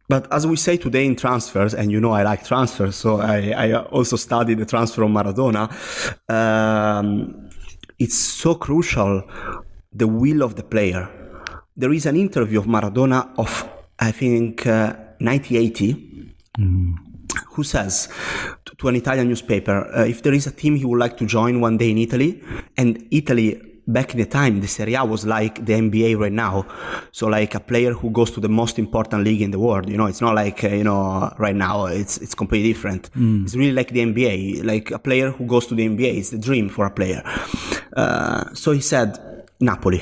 But 0.08 0.32
as 0.32 0.46
we 0.46 0.56
say 0.56 0.78
today 0.78 1.06
in 1.06 1.16
transfers, 1.16 1.74
and 1.74 1.92
you 1.92 2.00
know 2.00 2.12
I 2.12 2.24
like 2.24 2.46
transfers, 2.46 2.96
so 2.96 3.20
I, 3.20 3.52
I 3.52 3.74
also 3.74 4.16
studied 4.16 4.60
the 4.60 4.66
transfer 4.66 5.04
of 5.04 5.10
Maradona. 5.10 5.70
Um, 6.30 7.50
it's 7.98 8.18
so 8.18 8.56
crucial 8.56 9.24
the 9.92 10.08
will 10.08 10.44
of 10.44 10.56
the 10.56 10.64
player. 10.64 11.10
There 11.76 11.94
is 11.94 12.06
an 12.06 12.18
interview 12.18 12.60
of 12.60 12.66
Maradona 12.66 13.34
of, 13.38 13.68
I 14.00 14.12
think, 14.12 14.68
uh, 14.68 14.94
1980, 15.20 16.36
who 17.48 17.64
says 17.64 18.10
to, 18.66 18.76
to 18.76 18.88
an 18.90 18.96
Italian 18.96 19.28
newspaper, 19.30 19.88
uh, 19.96 20.06
if 20.06 20.22
there 20.22 20.34
is 20.34 20.46
a 20.46 20.52
team 20.52 20.76
he 20.76 20.86
would 20.86 21.00
like 21.00 21.18
to 21.18 21.26
join 21.26 21.62
one 21.62 21.78
day 21.78 21.92
in 21.92 21.98
Italy, 21.98 22.44
and 22.78 23.08
Italy 23.12 23.75
back 23.88 24.14
in 24.14 24.20
the 24.20 24.26
time, 24.26 24.62
the 24.62 24.68
Serie 24.68 24.96
A 24.96 25.06
was 25.06 25.26
like 25.26 25.66
the 25.66 25.74
NBA 25.74 26.18
right 26.18 26.32
now. 26.32 26.66
So 27.12 27.28
like 27.28 27.56
a 27.56 27.60
player 27.60 27.94
who 27.94 28.10
goes 28.10 28.32
to 28.32 28.40
the 28.40 28.50
most 28.50 28.80
important 28.80 29.24
league 29.24 29.42
in 29.42 29.52
the 29.52 29.60
world, 29.60 29.90
you 29.90 29.98
know, 29.98 30.08
it's 30.08 30.22
not 30.22 30.36
like, 30.36 30.64
uh, 30.64 30.70
you 30.70 30.84
know, 30.84 31.34
right 31.38 31.56
now, 31.56 31.86
it's, 31.86 32.18
it's 32.18 32.36
completely 32.36 32.74
different. 32.74 33.10
It's 33.44 33.56
really 33.56 33.74
like 33.74 33.90
the 33.90 34.00
NBA, 34.00 34.64
like 34.64 34.92
a 34.92 35.00
player 35.00 35.32
who 35.32 35.46
goes 35.46 35.68
to 35.68 35.76
the 35.76 35.88
NBA. 35.88 36.18
It's 36.18 36.30
the 36.32 36.38
dream 36.38 36.70
for 36.70 36.86
a 36.86 36.92
player. 36.92 37.22
Uh, 37.96 38.54
so 38.54 38.72
he 38.72 38.82
said, 38.82 39.18
Napoli. 39.60 40.02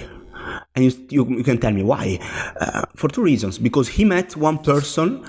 And 0.75 0.85
you, 0.85 0.91
you, 1.09 1.37
you 1.37 1.43
can 1.43 1.59
tell 1.59 1.71
me 1.71 1.83
why. 1.83 2.19
Uh, 2.59 2.81
for 2.95 3.07
two 3.07 3.21
reasons. 3.21 3.59
Because 3.59 3.87
he 3.89 4.03
met 4.05 4.35
one 4.35 4.57
person, 4.57 5.23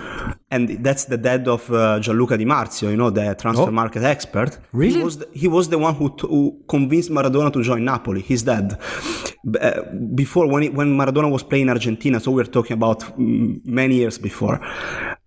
and 0.50 0.68
that's 0.82 1.04
the 1.04 1.18
dad 1.18 1.46
of 1.48 1.70
uh, 1.70 2.00
Gianluca 2.00 2.38
Di 2.38 2.46
Marzio, 2.46 2.90
you 2.90 2.96
know, 2.96 3.10
the 3.10 3.34
transfer 3.34 3.68
Oh. 3.68 3.70
market 3.70 4.02
expert. 4.04 4.58
Really? 4.72 4.98
He 4.98 5.04
was 5.04 5.18
the, 5.18 5.28
he 5.34 5.48
was 5.48 5.68
the 5.68 5.78
one 5.78 5.94
who, 5.96 6.08
t- 6.16 6.26
who 6.26 6.62
convinced 6.66 7.10
Maradona 7.10 7.52
to 7.52 7.62
join 7.62 7.84
Napoli. 7.84 8.22
His 8.22 8.42
dad. 8.42 8.78
B- 9.50 9.58
uh, 9.58 9.82
before, 10.14 10.46
when, 10.46 10.62
he, 10.62 10.68
when 10.70 10.96
Maradona 10.96 11.30
was 11.30 11.42
playing 11.42 11.64
in 11.64 11.70
Argentina, 11.70 12.18
so 12.20 12.30
we're 12.30 12.44
talking 12.44 12.74
about 12.74 13.00
mm, 13.18 13.62
many 13.66 13.96
years 13.96 14.16
before. 14.16 14.58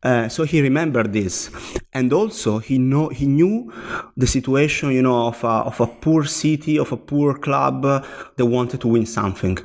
Uh, 0.01 0.27
so 0.29 0.43
he 0.43 0.61
remembered 0.61 1.11
this, 1.13 1.51
and 1.93 2.13
also 2.13 2.59
he 2.59 2.77
know 2.77 3.09
he 3.09 3.25
knew 3.27 3.71
the 4.15 4.27
situation, 4.27 4.91
you 4.91 5.01
know, 5.01 5.27
of 5.27 5.43
a, 5.43 5.47
of 5.47 5.79
a 5.81 5.87
poor 5.87 6.23
city, 6.23 6.77
of 6.79 6.91
a 6.91 6.97
poor 6.97 7.37
club 7.37 7.83
uh, 7.83 8.01
that 8.35 8.45
wanted 8.45 8.79
to 8.81 8.87
win 8.87 9.05
something. 9.05 9.57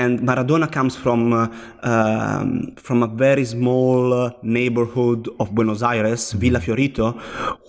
And 0.00 0.12
Maradona 0.28 0.68
comes 0.78 0.94
from 1.04 1.20
uh, 1.32 1.46
um, 1.92 2.48
from 2.86 2.98
a 3.08 3.10
very 3.26 3.44
small 3.56 4.00
neighborhood 4.58 5.22
of 5.40 5.46
Buenos 5.56 5.82
Aires, 5.92 6.22
Villa 6.42 6.60
Fiorito, 6.64 7.06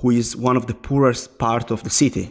who 0.01 0.07
is 0.21 0.27
one 0.49 0.57
of 0.61 0.65
the 0.69 0.73
poorest 0.87 1.25
part 1.45 1.67
of 1.75 1.79
the 1.87 1.89
city. 2.01 2.25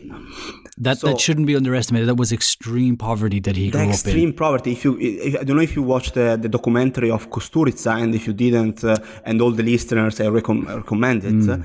That 0.87 0.99
So- 0.99 1.07
that 1.09 1.19
shouldn't 1.25 1.47
be 1.53 1.57
underestimated. 1.63 2.07
That 2.11 2.19
was 2.25 2.31
extreme 2.41 2.95
poverty 3.09 3.41
that 3.47 3.57
he 3.57 3.65
grew 3.71 3.81
up 3.81 3.87
in. 3.87 3.91
extreme 3.93 4.33
poverty. 4.45 4.71
If 4.77 4.81
you, 4.87 4.93
if, 5.29 5.33
I 5.41 5.43
don't 5.47 5.57
know 5.61 5.67
if 5.71 5.75
you 5.79 5.83
watched 5.95 6.13
the, 6.21 6.29
the 6.45 6.51
documentary 6.57 7.11
of 7.17 7.21
Kusturica, 7.35 7.93
and 8.03 8.11
if 8.19 8.23
you 8.29 8.35
didn't, 8.45 8.79
uh, 8.85 8.97
and 9.29 9.37
all 9.43 9.53
the 9.61 9.67
listeners, 9.73 10.15
I 10.21 10.27
recomm- 10.39 10.67
recommend 10.83 11.21
it. 11.31 11.41
uh, 11.49 11.57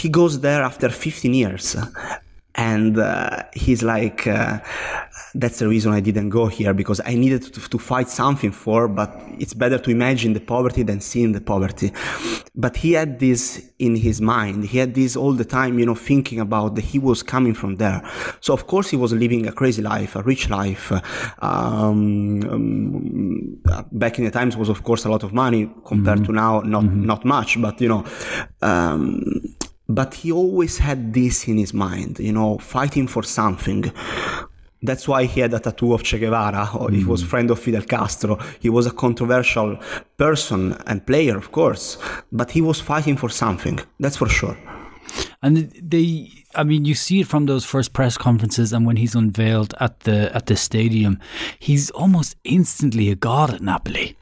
he 0.00 0.08
goes 0.18 0.32
there 0.46 0.62
after 0.70 0.88
15 0.90 1.32
years, 1.42 1.66
and 2.72 2.98
uh, 2.98 3.42
he's 3.64 3.82
like, 3.82 4.20
uh, 4.26 4.58
"That's 5.34 5.58
the 5.58 5.68
reason 5.68 5.92
I 5.92 6.00
didn't 6.00 6.30
go 6.30 6.46
here 6.46 6.72
because 6.74 7.00
I 7.04 7.14
needed 7.14 7.42
to, 7.54 7.68
to 7.68 7.78
fight 7.78 8.08
something 8.08 8.52
for. 8.52 8.88
But 8.88 9.10
it's 9.38 9.54
better 9.54 9.78
to 9.78 9.90
imagine 9.90 10.32
the 10.32 10.40
poverty 10.40 10.82
than 10.82 11.00
seeing 11.00 11.32
the 11.32 11.40
poverty." 11.40 11.92
But 12.54 12.76
he 12.76 12.92
had 12.92 13.18
this 13.18 13.70
in 13.78 13.96
his 13.96 14.20
mind. 14.20 14.64
He 14.66 14.78
had 14.78 14.94
this 14.94 15.16
all 15.16 15.32
the 15.32 15.44
time, 15.44 15.78
you 15.78 15.86
know, 15.86 15.96
thinking 15.96 16.38
about 16.38 16.76
that 16.76 16.84
he 16.84 16.98
was 16.98 17.22
coming 17.22 17.54
from 17.54 17.76
there. 17.76 18.00
So 18.40 18.54
of 18.54 18.66
course 18.66 18.88
he 18.90 18.96
was 18.96 19.12
living 19.12 19.46
a 19.46 19.52
crazy 19.52 19.82
life, 19.82 20.14
a 20.14 20.22
rich 20.22 20.48
life. 20.50 20.92
Um, 21.42 22.42
um, 22.50 23.60
back 23.92 24.18
in 24.18 24.24
the 24.24 24.30
times 24.30 24.56
was 24.56 24.68
of 24.68 24.84
course 24.84 25.04
a 25.04 25.10
lot 25.10 25.22
of 25.24 25.32
money 25.32 25.70
compared 25.84 26.24
to 26.26 26.32
now, 26.32 26.60
not 26.60 26.84
not 26.84 27.24
much, 27.24 27.60
but 27.60 27.80
you 27.80 27.88
know. 27.88 28.04
Um, 28.62 29.54
but 29.88 30.14
he 30.14 30.32
always 30.32 30.78
had 30.78 31.12
this 31.12 31.46
in 31.46 31.58
his 31.58 31.74
mind, 31.74 32.18
you 32.18 32.32
know, 32.32 32.58
fighting 32.58 33.06
for 33.06 33.22
something. 33.22 33.92
That's 34.84 35.08
why 35.08 35.24
he 35.24 35.40
had 35.40 35.54
a 35.54 35.60
tattoo 35.60 35.94
of 35.94 36.02
Che 36.02 36.18
Guevara, 36.18 36.68
or 36.78 36.90
he 36.90 37.04
was 37.04 37.22
mm. 37.22 37.26
friend 37.26 37.50
of 37.50 37.58
Fidel 37.58 37.82
Castro. 37.82 38.38
He 38.60 38.68
was 38.68 38.86
a 38.86 38.90
controversial 38.90 39.78
person 40.16 40.76
and 40.86 41.06
player, 41.06 41.36
of 41.36 41.52
course, 41.52 41.98
but 42.30 42.50
he 42.50 42.60
was 42.60 42.80
fighting 42.80 43.16
for 43.16 43.30
something. 43.30 43.80
That's 43.98 44.18
for 44.18 44.28
sure. 44.28 44.56
And 45.42 45.72
they, 45.82 46.30
I 46.54 46.64
mean, 46.64 46.84
you 46.84 46.94
see 46.94 47.20
it 47.20 47.26
from 47.26 47.46
those 47.46 47.64
first 47.64 47.92
press 47.92 48.18
conferences, 48.18 48.72
and 48.72 48.86
when 48.86 48.96
he's 48.96 49.14
unveiled 49.14 49.74
at 49.80 50.00
the 50.00 50.34
at 50.34 50.46
the 50.46 50.56
stadium, 50.56 51.18
he's 51.58 51.90
almost 51.90 52.36
instantly 52.44 53.10
a 53.10 53.14
god 53.14 53.54
at 53.54 53.60
Napoli. 53.60 54.16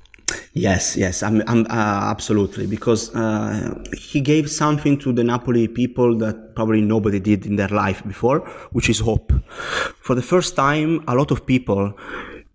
Yes, 0.53 0.97
yes, 0.97 1.23
I'm, 1.23 1.43
I'm 1.47 1.67
uh, 1.67 2.11
absolutely 2.11 2.67
because 2.67 3.15
uh, 3.15 3.75
he 3.97 4.21
gave 4.21 4.51
something 4.51 4.99
to 4.99 5.12
the 5.12 5.25
Napoli 5.25 5.69
people 5.69 6.17
that 6.19 6.55
probably 6.55 6.83
nobody 6.83 7.21
did 7.21 7.47
in 7.47 7.57
their 7.57 7.69
life 7.69 8.05
before, 8.07 8.41
which 8.73 8.89
is 8.91 9.01
hope. 9.01 9.33
For 10.01 10.15
the 10.15 10.23
first 10.23 10.55
time, 10.57 11.03
a 11.09 11.15
lot 11.15 11.31
of 11.31 11.47
people 11.47 11.95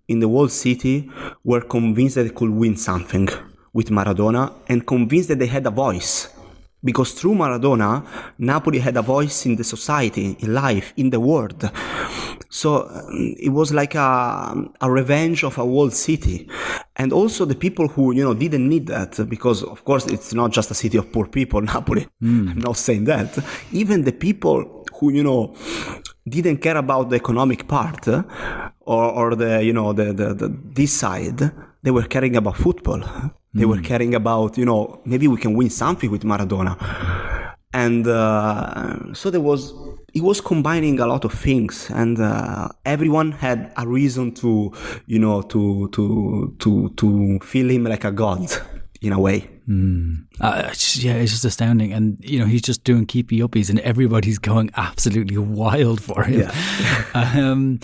in 0.07 0.19
the 0.19 0.27
whole 0.27 0.49
city 0.49 1.09
were 1.43 1.61
convinced 1.61 2.15
that 2.15 2.23
they 2.23 2.29
could 2.29 2.51
win 2.51 2.77
something 2.77 3.27
with 3.73 3.89
Maradona 3.89 4.53
and 4.67 4.85
convinced 4.85 5.29
that 5.29 5.39
they 5.39 5.47
had 5.47 5.65
a 5.65 5.71
voice. 5.71 6.29
Because 6.83 7.11
through 7.13 7.33
Maradona, 7.33 8.05
Napoli 8.37 8.79
had 8.79 8.95
a 8.97 9.01
voice 9.01 9.45
in 9.45 9.55
the 9.55 9.63
society, 9.63 10.37
in 10.39 10.53
life, 10.53 10.93
in 10.95 11.09
the 11.09 11.19
world. 11.19 11.69
So 12.49 12.87
um, 12.87 13.35
it 13.39 13.49
was 13.49 13.73
like 13.73 13.95
a, 13.95 14.55
a 14.79 14.91
revenge 14.91 15.43
of 15.43 15.57
a 15.57 15.63
whole 15.63 15.89
city. 15.89 16.47
And 16.99 17.13
also 17.13 17.45
the 17.45 17.55
people 17.55 17.87
who, 17.87 18.11
you 18.11 18.23
know, 18.23 18.33
didn't 18.33 18.67
need 18.67 18.87
that 18.87 19.29
because 19.29 19.63
of 19.63 19.85
course 19.85 20.07
it's 20.07 20.33
not 20.33 20.51
just 20.51 20.71
a 20.71 20.73
city 20.73 20.97
of 20.97 21.11
poor 21.11 21.27
people, 21.27 21.61
Napoli. 21.73 22.07
I'm 22.21 22.59
not 22.59 22.77
saying 22.77 23.05
that. 23.05 23.37
Even 23.71 24.03
the 24.03 24.11
people 24.11 24.85
who, 24.95 25.11
you 25.13 25.23
know, 25.23 25.55
didn't 26.27 26.57
care 26.57 26.77
about 26.77 27.09
the 27.11 27.15
economic 27.17 27.67
part 27.67 28.07
uh, 28.07 28.23
or, 28.81 29.05
or 29.11 29.35
the, 29.35 29.63
you 29.63 29.73
know, 29.73 29.93
the, 29.93 30.11
the, 30.11 30.33
the, 30.33 30.57
this 30.63 30.91
side, 30.91 31.39
they 31.83 31.91
were 31.91 32.03
caring 32.03 32.35
about 32.35 32.57
football. 32.57 33.03
They 33.53 33.65
were 33.65 33.81
caring 33.81 34.13
about, 34.15 34.57
you 34.57 34.65
know, 34.65 35.01
maybe 35.05 35.27
we 35.27 35.37
can 35.37 35.53
win 35.53 35.69
something 35.69 36.11
with 36.11 36.23
Maradona. 36.23 37.55
And 37.73 38.07
uh, 38.07 39.13
so 39.13 39.29
there 39.29 39.41
was, 39.41 39.73
he 40.17 40.21
was 40.21 40.41
combining 40.41 40.99
a 40.99 41.05
lot 41.05 41.23
of 41.25 41.33
things, 41.33 41.91
and 41.91 42.17
uh, 42.19 42.67
everyone 42.85 43.31
had 43.33 43.71
a 43.77 43.85
reason 43.87 44.31
to, 44.41 44.49
you 45.05 45.19
know, 45.19 45.43
to 45.43 45.87
to 45.95 46.03
to 46.57 46.89
to 46.97 47.39
feel 47.51 47.69
him 47.69 47.83
like 47.83 48.03
a 48.03 48.11
god 48.11 48.41
in 49.01 49.13
a 49.13 49.19
way. 49.19 49.39
Uh, 50.41 50.69
it's 50.71 50.93
just- 50.93 51.03
yeah, 51.05 51.13
it's 51.21 51.31
just 51.33 51.45
astounding, 51.45 51.93
and 51.93 52.17
you 52.19 52.39
know 52.39 52.47
he's 52.47 52.63
just 52.63 52.83
doing 52.83 53.05
keepy 53.05 53.37
uppies, 53.41 53.69
and 53.69 53.79
everybody's 53.81 54.39
going 54.39 54.71
absolutely 54.75 55.37
wild 55.37 55.99
for 56.01 56.23
him. 56.23 56.49
um, 57.13 57.79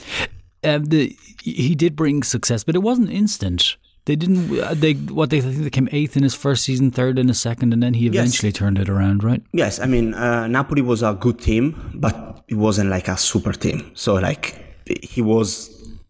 um, 0.63 0.85
the, 0.85 1.15
he 1.43 1.75
did 1.75 1.95
bring 1.95 2.23
success, 2.23 2.63
but 2.63 2.75
it 2.75 2.81
wasn't 2.81 3.09
instant. 3.11 3.77
They 4.05 4.15
didn't. 4.15 4.60
uh, 4.60 4.74
They 4.74 4.93
what 4.93 5.29
they 5.29 5.38
I 5.38 5.41
think 5.41 5.63
they 5.63 5.69
came 5.69 5.88
eighth 5.91 6.17
in 6.17 6.24
his 6.24 6.36
first 6.36 6.63
season, 6.65 6.91
third 6.91 7.17
in 7.17 7.27
his 7.29 7.39
second, 7.39 7.74
and 7.74 7.81
then 7.81 7.93
he 7.93 8.07
eventually 8.07 8.51
turned 8.51 8.77
it 8.77 8.89
around. 8.89 9.24
Right? 9.24 9.41
Yes, 9.53 9.79
I 9.79 9.86
mean 9.86 10.13
uh, 10.13 10.48
Napoli 10.48 10.81
was 10.81 11.01
a 11.03 11.13
good 11.13 11.39
team, 11.39 11.91
but 11.95 12.43
it 12.48 12.55
wasn't 12.55 12.89
like 12.89 13.07
a 13.07 13.17
super 13.17 13.53
team. 13.53 13.91
So 13.93 14.15
like 14.15 14.55
he 15.01 15.22
was 15.22 15.69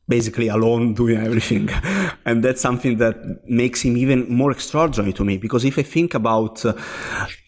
basically 0.09 0.47
alone 0.49 0.93
doing 0.95 1.17
everything, 1.17 1.69
and 2.25 2.43
that's 2.43 2.61
something 2.61 2.97
that 2.97 3.47
makes 3.47 3.81
him 3.81 3.95
even 3.95 4.27
more 4.27 4.51
extraordinary 4.51 5.13
to 5.13 5.23
me. 5.23 5.37
Because 5.37 5.63
if 5.63 5.77
I 5.77 5.83
think 5.83 6.13
about 6.15 6.65
uh, 6.65 6.73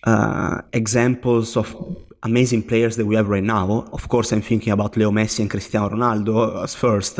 uh, 0.03 0.61
examples 0.73 1.57
of 1.57 1.75
amazing 2.25 2.63
players 2.63 2.95
that 2.97 3.05
we 3.05 3.15
have 3.15 3.29
right 3.29 3.43
now, 3.43 3.87
of 3.93 4.09
course 4.09 4.31
I'm 4.31 4.41
thinking 4.41 4.73
about 4.73 4.97
Leo 4.97 5.11
Messi 5.11 5.39
and 5.39 5.49
Cristiano 5.49 5.89
Ronaldo 5.89 6.63
as 6.63 6.73
first. 6.73 7.19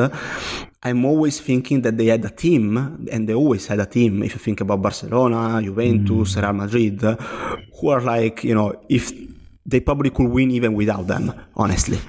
I'm 0.81 1.05
always 1.05 1.39
thinking 1.39 1.81
that 1.83 1.97
they 1.97 2.07
had 2.07 2.25
a 2.25 2.29
team, 2.29 3.07
and 3.11 3.29
they 3.29 3.33
always 3.33 3.67
had 3.67 3.79
a 3.79 3.85
team. 3.85 4.23
If 4.23 4.33
you 4.33 4.39
think 4.39 4.61
about 4.61 4.81
Barcelona, 4.81 5.61
Juventus, 5.61 6.35
mm. 6.35 6.41
Real 6.41 6.53
Madrid, 6.53 7.01
who 7.79 7.89
are 7.89 8.01
like, 8.01 8.43
you 8.43 8.55
know, 8.55 8.73
if 8.89 9.11
they 9.65 9.79
probably 9.79 10.09
could 10.09 10.27
win 10.27 10.51
even 10.51 10.73
without 10.73 11.07
them, 11.07 11.33
honestly. 11.55 11.99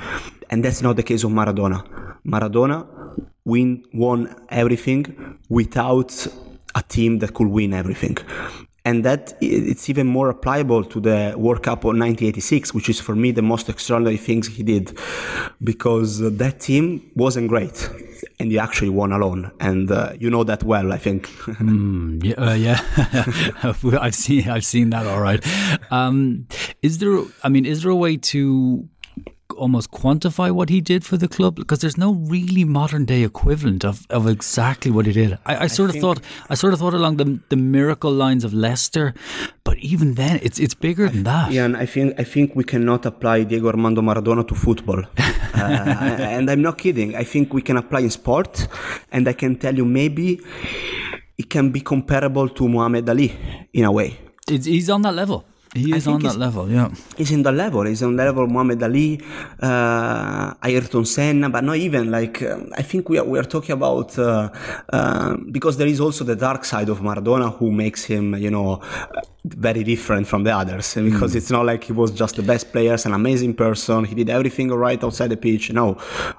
And 0.51 0.65
that's 0.65 0.83
not 0.83 0.97
the 0.97 1.03
case 1.03 1.23
of 1.25 1.31
Maradona. 1.31 1.81
Maradona 2.27 2.87
win 3.45 3.85
won 3.93 4.35
everything 4.49 5.39
without 5.49 6.27
a 6.75 6.83
team 6.83 7.19
that 7.21 7.35
could 7.35 7.49
win 7.49 7.73
everything. 7.73 8.17
And 8.87 9.05
that 9.05 9.37
it's 9.41 9.91
even 9.91 10.07
more 10.07 10.31
applicable 10.31 10.85
to 10.85 11.01
the 11.01 11.35
World 11.37 11.63
Cup 11.65 11.81
of 11.81 11.89
1986, 11.89 12.73
which 12.73 12.89
is 12.89 13.01
for 13.01 13.17
me 13.17 13.33
the 13.33 13.43
most 13.43 13.69
extraordinary 13.69 14.17
things 14.17 14.47
he 14.47 14.63
did, 14.63 14.97
because 15.63 16.23
uh, 16.23 16.31
that 16.35 16.61
team 16.61 17.11
wasn't 17.17 17.49
great, 17.49 17.91
and 18.39 18.53
he 18.53 18.59
actually 18.61 18.91
won 18.91 19.11
alone, 19.11 19.51
and 19.59 19.91
uh, 19.91 20.13
you 20.21 20.31
know 20.31 20.45
that 20.45 20.63
well, 20.63 20.93
I 20.93 20.99
think. 20.99 21.27
Mm, 21.67 22.23
yeah, 22.23 22.35
uh, 22.35 22.55
yeah. 22.55 22.81
I've 24.01 24.15
seen 24.15 24.49
I've 24.49 24.65
seen 24.65 24.91
that. 24.91 25.07
All 25.07 25.21
right. 25.21 25.45
Um, 25.91 26.47
is 26.83 26.99
there? 26.99 27.19
I 27.43 27.49
mean, 27.49 27.67
is 27.67 27.83
there 27.83 27.91
a 27.91 27.97
way 27.97 28.17
to 28.17 28.89
almost 29.55 29.91
quantify 29.91 30.51
what 30.51 30.69
he 30.69 30.81
did 30.81 31.05
for 31.05 31.17
the 31.17 31.29
club 31.29 31.57
because 31.57 31.81
there's 31.81 31.97
no 31.97 32.13
really 32.13 32.65
modern 32.65 33.05
day 33.05 33.23
equivalent 33.23 33.85
of, 33.85 34.07
of 34.11 34.27
exactly 34.27 34.91
what 34.91 35.07
he 35.07 35.13
did. 35.13 35.39
I, 35.47 35.65
I 35.65 35.67
sort 35.67 35.91
of 35.91 35.97
thought 35.97 36.21
I 36.51 36.55
sort 36.55 36.73
of 36.73 36.79
thought 36.79 36.95
along 36.95 37.17
the 37.17 37.41
the 37.49 37.57
miracle 37.57 38.11
lines 38.11 38.45
of 38.45 38.53
Leicester, 38.53 39.15
but 39.65 39.79
even 39.79 40.15
then, 40.15 40.41
it's 40.43 40.59
it's 40.59 40.75
bigger 40.75 41.09
than 41.09 41.25
that. 41.25 41.53
Yeah, 41.53 41.65
and 41.65 41.77
I 41.77 41.87
think 41.87 42.19
I 42.19 42.25
think 42.25 42.55
we 42.55 42.65
cannot 42.65 43.07
apply 43.07 43.45
Diego 43.45 43.69
Armando 43.69 44.03
Maradona 44.03 44.47
to 44.49 44.55
football, 44.55 45.03
uh, 45.19 46.17
and 46.37 46.51
I'm 46.51 46.63
not 46.63 46.79
kidding. 46.79 47.15
I 47.15 47.25
think 47.25 47.53
we 47.53 47.63
can 47.63 47.77
apply 47.77 48.01
in 48.01 48.11
sport, 48.11 48.69
and 49.13 49.29
I 49.29 49.33
can 49.33 49.57
tell 49.57 49.75
you 49.75 49.85
maybe 49.85 50.41
it 51.39 51.51
can 51.51 51.71
be 51.71 51.81
comparable 51.81 52.49
to 52.49 52.69
Muhammad 52.69 53.09
Ali 53.09 53.33
in 53.73 53.85
a 53.85 53.93
way. 53.93 54.19
It's, 54.49 54.67
he's 54.67 54.89
on 54.91 55.03
that 55.03 55.15
level. 55.15 55.45
He 55.77 55.95
is 55.95 56.07
on 56.07 56.21
that 56.23 56.37
level. 56.37 56.71
Yeah. 56.71 56.89
He's 57.17 57.31
in 57.31 57.43
the 57.43 57.53
level. 57.53 57.85
He's 57.85 58.03
on 58.03 58.17
the 58.17 58.25
level 58.25 58.47
Muhammad 58.47 58.83
Ali, 58.83 59.21
uh, 59.61 60.55
Ayrton 60.63 61.05
Senna, 61.05 61.49
but 61.51 61.63
not 61.65 61.77
even 61.77 62.11
like 62.11 62.43
um, 62.43 62.73
I 62.77 62.83
think 62.83 63.09
we 63.09 63.19
are 63.19 63.25
we 63.25 63.39
are 63.39 63.45
talking 63.45 63.73
about 63.73 64.19
uh, 64.19 64.49
uh, 64.93 65.37
because 65.51 65.77
there 65.77 65.87
is 65.87 66.01
also 66.01 66.25
the 66.25 66.37
dark 66.37 66.65
side 66.65 66.89
of 66.89 67.01
Maradona 67.01 67.57
who 67.57 67.71
makes 67.71 68.05
him 68.05 68.35
you 68.37 68.51
know 68.51 68.81
uh, 69.15 69.21
very 69.45 69.85
different 69.85 70.27
from 70.27 70.43
the 70.45 70.51
others 70.51 70.95
because 70.95 71.37
it's 71.37 71.51
not 71.51 71.65
like 71.65 71.85
he 71.85 71.93
was 71.93 72.11
just 72.11 72.37
the 72.37 72.43
best 72.43 72.73
player, 72.73 72.97
an 73.05 73.13
amazing 73.13 73.55
person. 73.55 74.05
He 74.05 74.15
did 74.15 74.29
everything 74.29 74.71
right 74.71 75.03
outside 75.03 75.29
the 75.29 75.37
pitch. 75.37 75.73
No, 75.73 75.97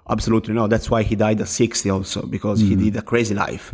absolutely 0.10 0.54
no. 0.54 0.68
That's 0.68 0.90
why 0.90 1.04
he 1.04 1.16
died 1.16 1.40
at 1.40 1.48
60 1.48 1.90
also 1.90 2.26
because 2.26 2.60
he 2.60 2.76
did 2.76 2.96
a 2.98 3.02
crazy 3.02 3.34
life. 3.36 3.72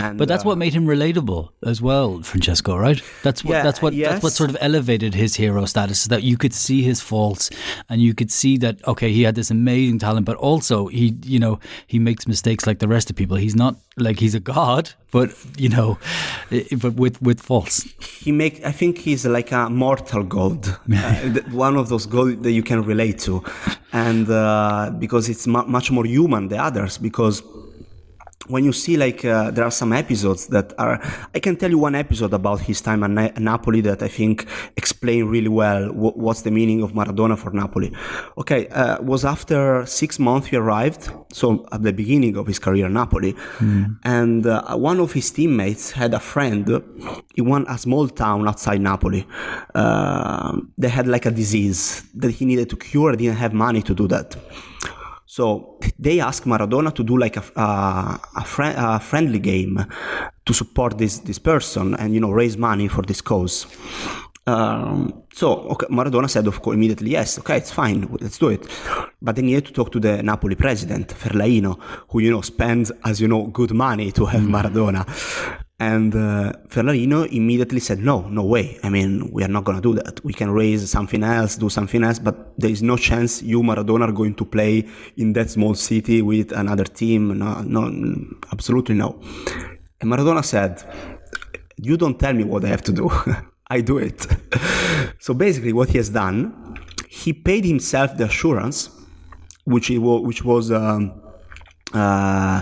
And, 0.00 0.18
But 0.18 0.28
that's 0.28 0.44
uh, 0.44 0.48
what 0.48 0.58
made 0.58 0.74
him 0.74 0.86
relatable 0.86 1.50
as 1.64 1.80
well, 1.82 2.22
Francesco. 2.22 2.76
Right? 2.76 3.02
That's 3.22 3.44
what 3.44 3.52
Yeah, 3.52 3.62
that's 3.62 3.82
what 3.82 3.94
that's 3.96 4.22
what 4.22 4.32
sort 4.32 4.50
of 4.50 4.56
elevated 4.60 5.14
his 5.14 5.36
hero 5.36 5.64
status. 5.66 6.02
Is 6.02 6.08
that 6.08 6.22
you 6.22 6.36
could 6.36 6.54
see 6.54 6.82
his 6.82 7.00
faults, 7.00 7.50
and 7.88 8.00
you 8.00 8.14
could 8.14 8.30
see 8.30 8.58
that 8.58 8.86
okay, 8.86 9.12
he 9.12 9.22
had 9.22 9.34
this 9.34 9.50
amazing 9.50 9.98
talent, 9.98 10.26
but 10.26 10.36
also 10.36 10.86
he, 10.88 11.16
you 11.24 11.38
know, 11.38 11.58
he 11.86 11.98
makes 11.98 12.26
mistakes 12.26 12.66
like 12.66 12.78
the 12.78 12.88
rest 12.88 13.10
of 13.10 13.16
people. 13.16 13.36
He's 13.36 13.56
not 13.56 13.76
like 13.96 14.18
he's 14.18 14.34
a 14.34 14.40
god, 14.40 14.90
but 15.10 15.30
you 15.56 15.68
know, 15.68 15.98
but 16.80 16.94
with 16.94 17.20
with 17.22 17.40
faults. 17.40 17.84
he 18.22 18.32
make 18.32 18.64
i 18.64 18.72
think 18.72 18.98
he's 18.98 19.24
like 19.26 19.50
a 19.52 19.68
mortal 19.70 20.22
god 20.22 20.66
uh, 20.94 21.40
one 21.52 21.76
of 21.76 21.88
those 21.88 22.06
gods 22.06 22.36
that 22.42 22.52
you 22.52 22.62
can 22.62 22.82
relate 22.82 23.18
to 23.18 23.42
and 23.92 24.28
uh, 24.30 24.90
because 24.98 25.28
it's 25.28 25.46
mu- 25.46 25.66
much 25.66 25.90
more 25.90 26.04
human 26.04 26.48
than 26.48 26.60
others 26.60 26.98
because 26.98 27.42
when 28.50 28.64
you 28.64 28.72
see 28.72 28.96
like 28.96 29.24
uh, 29.24 29.50
there 29.50 29.64
are 29.64 29.70
some 29.70 29.92
episodes 29.92 30.48
that 30.48 30.72
are 30.78 31.00
i 31.34 31.38
can 31.38 31.56
tell 31.56 31.70
you 31.70 31.78
one 31.78 31.94
episode 31.94 32.32
about 32.34 32.60
his 32.60 32.80
time 32.80 33.02
at 33.02 33.10
Na- 33.10 33.30
napoli 33.38 33.80
that 33.80 34.02
i 34.02 34.08
think 34.08 34.46
explain 34.76 35.24
really 35.26 35.48
well 35.48 35.88
wh- 35.88 36.16
what's 36.16 36.42
the 36.42 36.50
meaning 36.50 36.82
of 36.82 36.92
maradona 36.92 37.36
for 37.38 37.50
napoli. 37.50 37.92
Okay 38.38 38.68
uh, 38.68 39.00
was 39.02 39.24
after 39.24 39.84
six 39.86 40.18
months 40.18 40.48
he 40.48 40.56
arrived 40.56 41.10
so 41.32 41.66
at 41.72 41.82
the 41.82 41.92
beginning 41.92 42.36
of 42.36 42.46
his 42.46 42.58
career 42.58 42.88
napoli. 42.88 43.34
And 44.04 44.46
uh, 44.46 44.76
one 44.76 44.98
of 45.00 45.12
his 45.12 45.30
teammates 45.30 45.92
had 45.92 46.12
a 46.14 46.20
friend 46.20 46.68
in 47.36 47.44
one 47.54 47.64
a 47.68 47.78
small 47.78 48.08
town 48.08 48.48
outside 48.48 48.80
napoli. 48.80 49.26
Uh, 49.74 50.58
they 50.78 50.88
had 50.88 51.06
like 51.06 51.26
a 51.26 51.30
disease 51.30 52.02
that 52.14 52.30
he 52.30 52.44
needed 52.44 52.68
to 52.70 52.76
cure 52.76 53.12
didn't 53.16 53.36
have 53.36 53.52
money 53.52 53.82
to 53.82 53.94
do 53.94 54.06
that 54.08 54.36
so 55.40 55.78
they 55.98 56.20
asked 56.20 56.44
Maradona 56.46 56.92
to 56.92 57.02
do 57.02 57.16
like 57.16 57.38
a, 57.38 57.42
a, 57.56 58.20
a, 58.36 58.44
a 58.76 59.00
friendly 59.00 59.38
game 59.38 59.86
to 60.44 60.52
support 60.52 60.98
this, 60.98 61.20
this 61.20 61.38
person 61.38 61.94
and, 61.94 62.12
you 62.12 62.20
know, 62.20 62.30
raise 62.30 62.58
money 62.58 62.88
for 62.88 63.00
this 63.00 63.22
cause. 63.22 63.66
Um, 64.46 65.22
so 65.32 65.60
okay, 65.72 65.86
Maradona 65.86 66.28
said, 66.28 66.46
of 66.46 66.60
course, 66.60 66.74
immediately, 66.74 67.12
yes, 67.12 67.38
okay, 67.38 67.56
it's 67.56 67.70
fine, 67.70 68.06
let's 68.20 68.36
do 68.36 68.48
it. 68.48 68.68
But 69.22 69.36
then 69.36 69.46
he 69.46 69.54
had 69.54 69.64
to 69.64 69.72
talk 69.72 69.92
to 69.92 70.00
the 70.00 70.22
Napoli 70.22 70.56
president, 70.56 71.08
Ferlaino, 71.08 71.80
who, 72.10 72.18
you 72.20 72.30
know, 72.30 72.42
spends, 72.42 72.92
as 73.06 73.18
you 73.18 73.28
know, 73.28 73.46
good 73.46 73.72
money 73.72 74.12
to 74.12 74.26
have 74.26 74.42
Maradona. 74.42 75.06
And 75.80 76.14
uh, 76.14 76.52
Ferlaino 76.68 77.26
immediately 77.32 77.80
said, 77.80 78.00
no, 78.00 78.28
no 78.28 78.44
way. 78.44 78.78
I 78.82 78.90
mean, 78.90 79.30
we 79.32 79.42
are 79.42 79.48
not 79.48 79.64
going 79.64 79.80
to 79.80 79.82
do 79.82 79.94
that. 79.94 80.22
We 80.22 80.34
can 80.34 80.50
raise 80.50 80.90
something 80.90 81.24
else, 81.24 81.56
do 81.56 81.70
something 81.70 82.04
else, 82.04 82.18
but 82.18 82.52
there 82.58 82.70
is 82.70 82.82
no 82.82 82.98
chance 82.98 83.42
you, 83.42 83.62
Maradona, 83.62 84.08
are 84.08 84.12
going 84.12 84.34
to 84.34 84.44
play 84.44 84.86
in 85.16 85.32
that 85.32 85.48
small 85.48 85.74
city 85.74 86.20
with 86.20 86.52
another 86.52 86.84
team. 86.84 87.38
No, 87.38 87.62
no, 87.62 88.36
absolutely 88.52 88.94
no. 88.94 89.22
And 90.02 90.12
Maradona 90.12 90.44
said, 90.44 90.84
you 91.78 91.96
don't 91.96 92.20
tell 92.20 92.34
me 92.34 92.44
what 92.44 92.62
I 92.62 92.68
have 92.68 92.82
to 92.82 92.92
do. 92.92 93.10
I 93.70 93.80
do 93.80 93.96
it. 93.96 94.26
so 95.18 95.32
basically, 95.32 95.72
what 95.72 95.88
he 95.88 95.96
has 95.96 96.10
done, 96.10 96.76
he 97.08 97.32
paid 97.32 97.64
himself 97.64 98.18
the 98.18 98.24
assurance, 98.24 98.90
which 99.64 99.86
he 99.86 99.96
which 99.96 100.44
was 100.44 100.72
um, 100.72 101.22
uh, 101.94 102.60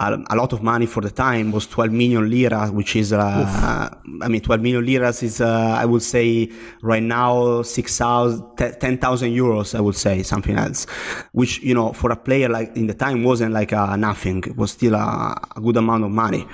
a, 0.00 0.34
lot 0.34 0.52
of 0.52 0.62
money 0.62 0.86
for 0.86 1.00
the 1.00 1.10
time, 1.10 1.52
was 1.52 1.66
12 1.66 1.92
million 1.92 2.28
lira, 2.28 2.68
which 2.68 2.96
is, 2.96 3.12
uh, 3.12 3.94
I 4.22 4.28
mean, 4.28 4.40
12 4.40 4.60
million 4.60 4.84
liras 4.84 5.22
is, 5.22 5.40
uh, 5.40 5.76
I 5.78 5.84
would 5.84 6.02
say, 6.02 6.50
right 6.82 7.02
now, 7.02 7.62
6,000, 7.62 8.56
10,000 8.56 9.30
euros, 9.30 9.74
I 9.74 9.80
would 9.80 9.96
say, 9.96 10.22
something 10.22 10.56
else, 10.56 10.86
which, 11.32 11.60
you 11.60 11.74
know, 11.74 11.92
for 11.92 12.10
a 12.10 12.16
player 12.16 12.48
like 12.48 12.74
in 12.76 12.86
the 12.86 12.94
time 12.94 13.24
wasn't 13.24 13.52
like 13.52 13.72
uh, 13.72 13.96
nothing. 13.96 14.42
It 14.46 14.56
was 14.56 14.70
still 14.72 14.94
a, 14.94 15.36
a 15.56 15.60
good 15.60 15.76
amount 15.76 16.04
of 16.04 16.10
money. 16.10 16.46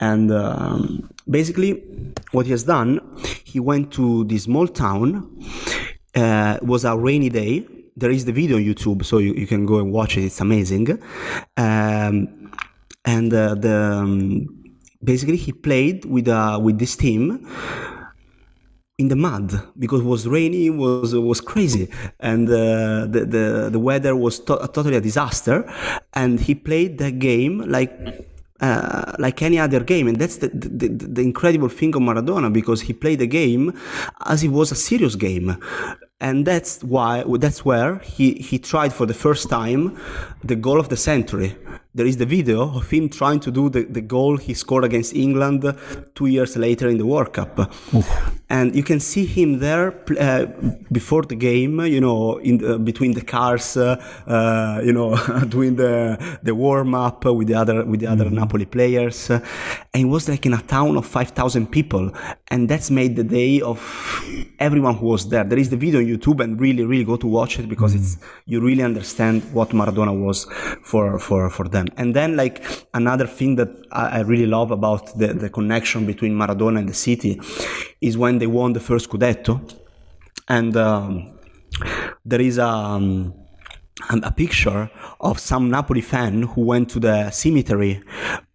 And 0.00 0.32
um, 0.32 1.08
basically, 1.30 1.82
what 2.32 2.46
he 2.46 2.52
has 2.52 2.64
done, 2.64 3.00
he 3.44 3.60
went 3.60 3.92
to 3.92 4.24
this 4.24 4.44
small 4.44 4.66
town. 4.66 5.38
Uh, 6.14 6.58
it 6.60 6.66
was 6.66 6.84
a 6.84 6.96
rainy 6.96 7.28
day. 7.28 7.64
There 7.96 8.10
is 8.10 8.24
the 8.24 8.32
video 8.32 8.56
on 8.56 8.62
YouTube, 8.64 9.04
so 9.04 9.18
you, 9.18 9.34
you 9.34 9.46
can 9.46 9.66
go 9.66 9.78
and 9.78 9.92
watch 9.92 10.16
it. 10.16 10.24
It's 10.24 10.40
amazing. 10.40 11.02
Um, 11.56 12.38
and 13.04 13.32
uh, 13.32 13.54
the 13.54 13.74
um, 13.74 14.46
basically 15.02 15.36
he 15.36 15.52
played 15.52 16.04
with 16.04 16.28
uh, 16.28 16.58
with 16.62 16.78
this 16.78 16.96
team 16.96 17.46
in 18.98 19.08
the 19.08 19.16
mud 19.16 19.60
because 19.78 20.00
it 20.00 20.04
was 20.04 20.26
rainy, 20.26 20.66
it 20.66 20.70
was 20.70 21.14
it 21.14 21.20
was 21.20 21.40
crazy, 21.40 21.88
and 22.20 22.48
uh, 22.48 23.06
the, 23.06 23.24
the 23.26 23.68
the 23.70 23.78
weather 23.78 24.14
was 24.16 24.40
to- 24.40 24.68
totally 24.72 24.96
a 24.96 25.00
disaster. 25.00 25.64
And 26.14 26.40
he 26.40 26.54
played 26.54 26.98
the 26.98 27.12
game 27.12 27.60
like 27.60 27.92
uh, 28.60 29.12
like 29.18 29.40
any 29.42 29.58
other 29.58 29.80
game, 29.80 30.08
and 30.08 30.18
that's 30.18 30.38
the, 30.38 30.48
the 30.48 30.88
the 30.88 31.06
the 31.06 31.22
incredible 31.22 31.68
thing 31.68 31.94
of 31.94 32.02
Maradona 32.02 32.52
because 32.52 32.80
he 32.80 32.92
played 32.92 33.20
the 33.20 33.26
game 33.26 33.72
as 34.26 34.42
it 34.42 34.48
was 34.48 34.72
a 34.72 34.74
serious 34.74 35.14
game. 35.14 35.56
And 36.20 36.44
that's 36.44 36.82
why 36.82 37.22
that's 37.38 37.64
where 37.64 38.00
he, 38.00 38.34
he 38.34 38.58
tried 38.58 38.92
for 38.92 39.06
the 39.06 39.14
first 39.14 39.48
time 39.48 39.96
the 40.42 40.56
goal 40.56 40.80
of 40.80 40.88
the 40.88 40.96
century. 40.96 41.56
There 41.94 42.06
is 42.06 42.18
the 42.18 42.26
video 42.26 42.76
of 42.76 42.90
him 42.90 43.08
trying 43.08 43.40
to 43.40 43.50
do 43.50 43.70
the, 43.70 43.82
the 43.84 44.02
goal 44.02 44.36
he 44.36 44.52
scored 44.52 44.84
against 44.84 45.14
England 45.14 45.64
two 46.14 46.26
years 46.26 46.54
later 46.56 46.88
in 46.88 46.98
the 46.98 47.06
World 47.06 47.32
Cup. 47.32 47.72
And 48.50 48.74
you 48.76 48.82
can 48.82 49.00
see 49.00 49.24
him 49.24 49.58
there 49.58 49.94
uh, 50.20 50.46
before 50.92 51.22
the 51.22 51.34
game, 51.34 51.80
you 51.80 52.00
know, 52.00 52.38
in 52.38 52.58
the, 52.58 52.78
between 52.78 53.12
the 53.12 53.22
cars, 53.22 53.76
uh, 53.76 54.02
uh, 54.26 54.80
you 54.84 54.92
know, 54.92 55.16
doing 55.48 55.76
the 55.76 56.18
the 56.42 56.54
warm 56.54 56.94
up 56.94 57.24
with 57.24 57.48
the 57.48 57.54
other 57.54 57.84
with 57.84 58.00
the 58.00 58.06
other 58.06 58.28
Napoli 58.30 58.64
players. 58.64 59.30
and 59.30 59.42
it 59.94 60.04
was 60.06 60.28
like 60.28 60.46
in 60.46 60.54
a 60.54 60.62
town 60.62 60.96
of 60.96 61.04
five 61.06 61.30
thousand 61.30 61.66
people, 61.70 62.10
and 62.50 62.68
that's 62.70 62.90
made 62.90 63.16
the 63.16 63.24
day 63.24 63.60
of 63.60 63.78
everyone 64.58 64.94
who 64.94 65.06
was 65.06 65.28
there. 65.28 65.44
There 65.44 65.58
is 65.58 65.68
the 65.70 65.76
video 65.76 66.00
on 66.00 66.06
YouTube, 66.06 66.42
and 66.42 66.58
really, 66.60 66.84
really 66.84 67.04
go 67.04 67.16
to 67.16 67.26
watch 67.26 67.58
it 67.58 67.68
because 67.68 67.94
it's 67.94 68.16
you 68.46 68.60
really 68.60 68.82
understand 68.82 69.42
what 69.52 69.70
Maradona 69.70 70.14
was 70.26 70.46
for 70.82 71.18
for 71.18 71.50
for 71.50 71.68
them. 71.68 71.77
And 71.96 72.14
then 72.14 72.36
like 72.36 72.64
another 72.94 73.26
thing 73.26 73.56
that 73.56 73.68
I, 73.92 74.18
I 74.18 74.20
really 74.20 74.46
love 74.46 74.70
about 74.70 75.18
the 75.18 75.28
the 75.34 75.50
connection 75.50 76.06
between 76.06 76.32
Maradona 76.34 76.78
and 76.78 76.88
the 76.88 76.94
city 76.94 77.40
is 78.00 78.16
when 78.16 78.38
they 78.38 78.46
won 78.46 78.72
the 78.72 78.80
first 78.80 79.08
Scudetto, 79.08 79.60
and 80.48 80.76
um, 80.76 81.38
there 82.24 82.40
is 82.40 82.58
a. 82.58 82.66
Um, 82.66 83.34
a 84.10 84.30
picture 84.30 84.90
of 85.20 85.38
some 85.38 85.70
Napoli 85.70 86.00
fan 86.00 86.42
who 86.42 86.62
went 86.62 86.88
to 86.90 87.00
the 87.00 87.30
cemetery 87.30 88.00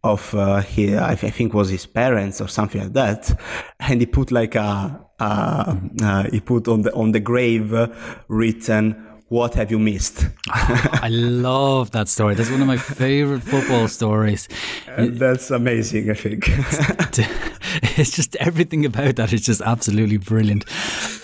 of 0.03 0.33
uh, 0.35 0.61
th- 0.61 0.95
I 0.95 1.15
think 1.15 1.53
was 1.53 1.69
his 1.69 1.85
parents 1.85 2.41
or 2.41 2.47
something 2.47 2.81
like 2.81 2.93
that, 2.93 3.39
and 3.79 3.99
he 3.99 4.05
put 4.05 4.31
like 4.31 4.55
a, 4.55 5.05
a 5.19 5.77
uh, 6.01 6.23
he 6.31 6.39
put 6.39 6.67
on 6.67 6.83
the 6.83 6.93
on 6.93 7.11
the 7.11 7.19
grave 7.19 7.73
uh, 7.73 7.87
written 8.27 9.12
"What 9.33 9.55
have 9.55 9.71
you 9.71 9.79
missed?" 9.79 10.27
I 10.49 11.09
love 11.09 11.89
that 11.91 12.07
story. 12.07 12.35
That's 12.35 12.51
one 12.51 12.61
of 12.61 12.67
my 12.67 12.77
favorite 12.77 13.41
football 13.43 13.87
stories. 13.87 14.47
And 14.87 15.17
that's 15.17 15.49
amazing, 15.51 16.11
I 16.11 16.13
think. 16.13 16.43
it's 17.97 18.11
just 18.11 18.35
everything 18.37 18.85
about 18.85 19.15
that 19.15 19.33
is 19.33 19.41
just 19.41 19.61
absolutely 19.61 20.17
brilliant. 20.17 20.65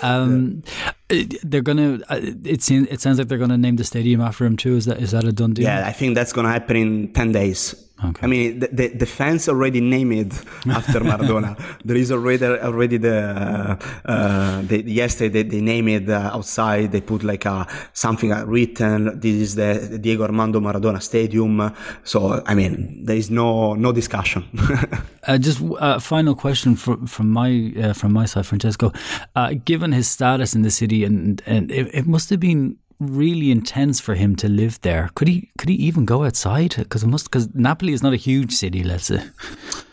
Um, 0.01 0.63
it- 0.65 0.95
They're 1.43 1.61
gonna. 1.61 1.99
uh, 2.09 2.19
It 2.43 2.61
seems. 2.61 2.87
It 2.89 3.01
sounds 3.01 3.17
like 3.17 3.27
they're 3.29 3.37
gonna 3.37 3.57
name 3.57 3.75
the 3.77 3.83
stadium 3.83 4.21
after 4.21 4.45
him 4.45 4.55
too. 4.57 4.75
Is 4.77 4.85
that 4.85 5.01
is 5.01 5.11
that 5.11 5.23
a 5.23 5.31
done 5.31 5.53
deal? 5.53 5.65
yeah, 5.65 5.87
I 5.87 5.91
think 5.91 6.15
that's 6.15 6.33
gonna 6.33 6.51
happen 6.51 6.75
in 6.77 7.13
ten 7.13 7.31
days. 7.31 7.75
Okay. 8.01 8.23
I 8.23 8.27
mean, 8.27 8.59
the, 8.59 8.69
the, 8.71 8.87
the 8.87 9.05
fans 9.05 9.49
already 9.49 9.81
named 9.81 10.13
it 10.13 10.33
after 10.69 11.01
Maradona. 11.01 11.57
there 11.83 11.97
is 11.97 12.13
already 12.13 12.45
already 12.45 12.95
the, 12.95 13.19
uh, 13.19 14.09
uh, 14.09 14.61
the 14.61 14.83
yesterday 14.89 15.43
they, 15.43 15.49
they 15.49 15.59
name 15.59 15.89
it 15.89 16.09
uh, 16.09 16.31
outside. 16.33 16.93
They 16.93 17.01
put 17.01 17.23
like 17.25 17.43
a 17.43 17.67
something 17.91 18.31
uh, 18.31 18.45
written. 18.45 19.19
This 19.19 19.35
is 19.35 19.55
the 19.55 19.97
Diego 20.01 20.23
Armando 20.23 20.61
Maradona 20.61 21.01
Stadium. 21.01 21.73
So 22.05 22.41
I 22.45 22.55
mean, 22.55 23.03
there 23.03 23.17
is 23.17 23.29
no 23.29 23.73
no 23.73 23.91
discussion. 23.91 24.45
Uh, 25.27 25.37
just 25.37 25.61
a 25.79 25.99
final 25.99 26.33
question 26.33 26.75
from 26.77 27.05
from 27.05 27.29
my 27.29 27.73
uh, 27.77 27.93
from 27.93 28.13
my 28.13 28.25
side, 28.25 28.45
Francesco. 28.45 28.91
Uh, 29.35 29.53
given 29.65 29.91
his 29.91 30.07
status 30.07 30.55
in 30.55 30.61
the 30.63 30.71
city, 30.71 30.98
and 31.03 31.41
and 31.45 31.71
it, 31.71 31.89
it 31.93 32.05
must 32.07 32.29
have 32.29 32.39
been 32.39 32.77
really 32.99 33.49
intense 33.49 34.01
for 34.01 34.13
him 34.15 34.35
to 34.35 34.49
live 34.49 34.79
there. 34.81 35.09
Could 35.15 35.27
he 35.29 35.49
could 35.57 35.69
he 35.69 35.75
even 35.75 36.05
go 36.05 36.23
outside? 36.25 36.75
Because 36.77 37.05
must 37.05 37.25
because 37.31 37.47
Napoli 37.53 37.93
is 37.93 38.03
not 38.03 38.13
a 38.13 38.17
huge 38.17 38.51
city. 38.53 38.83
Let's 38.83 39.05
say. 39.05 39.21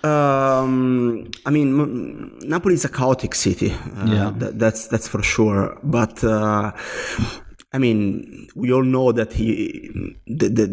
Um, 0.03 1.31
I 1.47 1.51
mean, 1.51 1.81
m- 1.81 2.39
Napoli 2.49 2.75
is 2.75 2.85
a 2.85 2.89
chaotic 2.89 3.35
city. 3.35 3.71
Uh, 3.73 4.07
Yeah. 4.07 4.33
that, 4.39 4.59
that's 4.59 4.89
that's 4.89 5.09
for 5.09 5.23
sure. 5.23 5.79
But 5.83 6.23
uh, 6.25 6.73
I 7.77 7.79
mean, 7.79 8.49
we 8.55 8.73
all 8.73 8.83
know 8.83 9.13
that 9.13 9.35
he 9.35 9.47
the 10.27 10.49
the, 10.49 10.67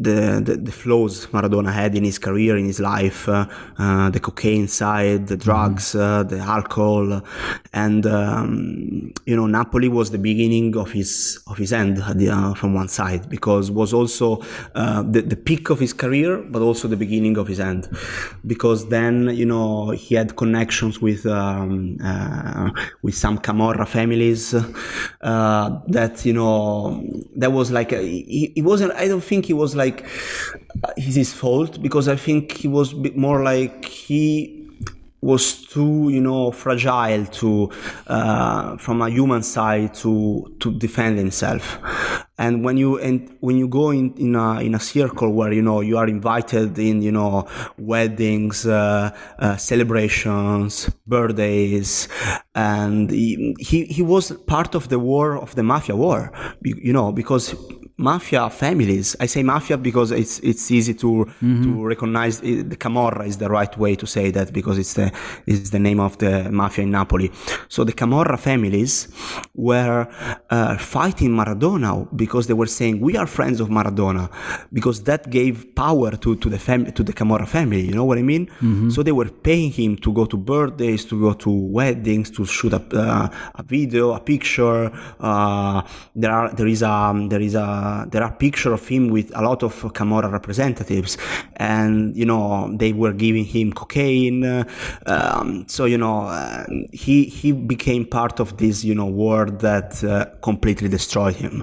the 0.47 0.55
the 0.67 0.71
flows 0.71 1.27
Maradona 1.33 1.71
had 1.81 1.95
in 1.99 2.05
his 2.05 2.17
career, 2.17 2.55
in 2.55 2.65
his 2.65 2.79
life, 2.79 3.27
uh, 3.27 3.45
uh, 3.77 4.09
the 4.09 4.21
cocaine 4.21 4.69
side, 4.69 5.27
the 5.27 5.35
drugs, 5.35 5.95
uh, 5.95 6.23
the 6.23 6.39
alcohol, 6.39 7.21
and 7.73 8.05
um, 8.05 9.13
you 9.25 9.35
know, 9.35 9.47
Napoli 9.47 9.89
was 9.89 10.11
the 10.11 10.17
beginning 10.17 10.77
of 10.77 10.93
his 10.93 11.11
of 11.47 11.57
his 11.57 11.73
end 11.73 11.97
the, 11.97 12.29
uh, 12.29 12.53
from 12.53 12.73
one 12.73 12.87
side 12.87 13.29
because 13.29 13.69
was 13.69 13.91
also 13.93 14.41
uh, 14.75 15.03
the 15.03 15.21
the 15.21 15.35
peak 15.35 15.69
of 15.69 15.79
his 15.79 15.91
career, 15.91 16.37
but 16.53 16.61
also 16.61 16.87
the 16.87 17.01
beginning 17.05 17.37
of 17.37 17.49
his 17.49 17.59
end, 17.59 17.89
because 18.47 18.87
then 18.87 19.15
you 19.35 19.45
know 19.45 19.89
he 19.89 20.15
had 20.15 20.37
connections 20.37 21.01
with 21.01 21.25
um, 21.25 21.97
uh, 22.01 22.69
with 23.01 23.15
some 23.15 23.37
Camorra 23.39 23.85
families 23.85 24.53
uh, 24.53 25.67
that 25.87 26.25
you 26.25 26.31
know 26.31 26.92
that 27.35 27.51
was 27.51 27.71
like 27.71 27.91
a, 27.91 28.01
he, 28.01 28.51
he 28.55 28.61
wasn't. 28.61 28.93
I 28.93 29.07
don't 29.07 29.23
think 29.23 29.45
he 29.45 29.53
was 29.53 29.75
like 29.75 30.05
uh, 30.83 30.91
his 30.97 31.33
fault 31.33 31.81
because 31.81 32.07
I 32.07 32.15
think 32.15 32.51
he 32.51 32.67
was 32.67 32.93
more 33.15 33.43
like 33.43 33.85
he 33.85 34.62
was 35.23 35.61
too 35.65 36.09
you 36.09 36.21
know 36.21 36.51
fragile 36.51 37.25
to 37.25 37.69
uh, 38.07 38.77
from 38.77 39.01
a 39.01 39.09
human 39.09 39.41
side 39.41 39.93
to 39.93 40.53
to 40.59 40.71
defend 40.77 41.17
himself. 41.17 41.79
And 42.37 42.65
when 42.65 42.77
you 42.77 42.99
and 42.99 43.35
when 43.39 43.57
you 43.57 43.67
go 43.67 43.91
in 43.91 44.13
in 44.17 44.35
a 44.35 44.59
in 44.59 44.75
a 44.75 44.79
circle 44.79 45.31
where 45.31 45.53
you 45.53 45.61
know 45.61 45.81
you 45.81 45.97
are 45.97 46.07
invited 46.07 46.77
in 46.77 47.01
you 47.01 47.11
know 47.11 47.47
weddings 47.77 48.65
uh, 48.65 49.15
uh, 49.39 49.55
celebrations 49.55 50.89
birthdays 51.07 52.07
and 52.55 53.11
he, 53.11 53.55
he 53.59 53.85
he 53.85 54.01
was 54.01 54.31
part 54.47 54.75
of 54.75 54.89
the 54.89 54.99
war 54.99 55.37
of 55.37 55.53
the 55.55 55.63
mafia 55.63 55.95
war 55.95 56.31
you 56.63 56.91
know 56.91 57.11
because 57.11 57.55
mafia 58.11 58.49
families. 58.63 59.07
I 59.25 59.27
say 59.33 59.41
mafia 59.53 59.77
because 59.89 60.09
it's 60.21 60.35
it's 60.49 60.65
easy 60.77 60.93
to 61.03 61.09
to 61.65 61.69
recognize 61.93 62.35
it, 62.49 62.69
the 62.73 62.77
Camorra 62.83 63.23
is 63.31 63.37
the 63.43 63.49
right 63.57 63.73
way 63.83 63.93
to 64.01 64.05
say 64.15 64.25
that 64.37 64.47
because 64.59 64.77
it's 64.83 64.93
the 64.99 65.07
is 65.53 65.69
the 65.75 65.79
name 65.87 65.99
of 66.07 66.13
the 66.23 66.33
mafia 66.61 66.83
in 66.87 66.91
Napoli. 66.99 67.29
So 67.75 67.79
the 67.89 67.95
Camorra 68.01 68.37
families 68.49 68.93
were 69.69 70.01
uh, 70.55 70.77
fighting 70.95 71.31
Maradona 71.39 71.91
because 72.23 72.43
they 72.49 72.57
were 72.61 72.71
saying 72.79 72.93
we 73.07 73.13
are 73.21 73.27
friends 73.37 73.57
of 73.63 73.67
Maradona 73.77 74.25
because 74.77 74.97
that 75.09 75.21
gave 75.39 75.55
power 75.85 76.09
to 76.23 76.29
to 76.43 76.47
the 76.53 76.59
fam- 76.67 76.91
to 76.97 77.03
the 77.09 77.13
Camorra 77.19 77.47
family. 77.57 77.83
You 77.89 77.95
know 77.99 78.07
what 78.09 78.17
I 78.23 78.25
mean? 78.33 78.43
So 78.95 78.97
they 79.07 79.15
were 79.21 79.31
paying 79.49 79.71
him 79.81 79.91
to 80.05 80.09
go 80.19 80.23
to 80.31 80.37
birthdays, 80.53 81.01
to 81.11 81.15
go 81.25 81.31
to 81.45 81.49
weddings, 81.77 82.27
to 82.35 82.41
shoot 82.55 82.73
a, 82.73 82.81
uh, 83.03 83.61
a 83.61 83.63
video, 83.75 84.03
a 84.13 84.21
picture. 84.33 84.81
Uh, 85.29 85.81
there 86.21 86.31
are 86.39 86.47
there 86.57 86.67
is 86.75 86.81
a 86.81 86.95
there 87.31 87.43
is 87.49 87.55
a 87.55 87.67
there 88.11 88.23
are 88.27 88.33
pictures 88.45 88.73
of 88.79 88.87
him 88.87 89.03
with 89.15 89.27
a 89.35 89.41
lot 89.49 89.63
of 89.63 89.73
Camorra 89.97 90.29
representatives, 90.31 91.11
and 91.57 92.15
you 92.15 92.27
know 92.31 92.71
they 92.81 92.91
were 93.01 93.13
giving 93.25 93.45
him 93.55 93.67
cocaine. 93.81 94.43
uh, 94.43 94.63
um, 95.05 95.65
so 95.67 95.85
you 95.93 95.97
know 96.03 96.17
uh, 96.39 96.65
he 96.91 97.15
he 97.39 97.49
became 97.51 98.03
part 98.05 98.39
of 98.39 98.47
this 98.57 98.83
you 98.83 98.95
know 98.99 99.09
war 99.23 99.41
that 99.67 100.03
uh, 100.03 100.25
completely 100.41 100.89
destroyed 100.97 101.35
him 101.35 101.55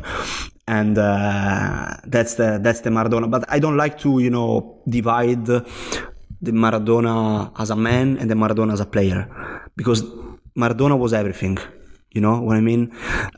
and 0.78 0.98
uh, 0.98 1.96
that's 2.14 2.34
the 2.34 2.60
that's 2.62 2.80
the 2.86 2.90
Maradona. 2.90 3.26
But 3.28 3.44
I 3.48 3.58
don't 3.58 3.76
like 3.76 3.98
to 4.04 4.10
you 4.20 4.30
know 4.30 4.78
divide 4.88 5.46
the 5.46 6.52
Maradona 6.64 7.50
as 7.58 7.70
a 7.70 7.76
man 7.76 8.16
and 8.18 8.30
the 8.30 8.34
Maradona 8.34 8.72
as 8.72 8.80
a 8.80 8.86
player 8.86 9.20
because 9.76 10.02
Maradona 10.56 10.96
was 10.98 11.12
everything. 11.12 11.58
You 12.12 12.20
know 12.20 12.40
what 12.40 12.56
I 12.56 12.60
mean? 12.60 12.90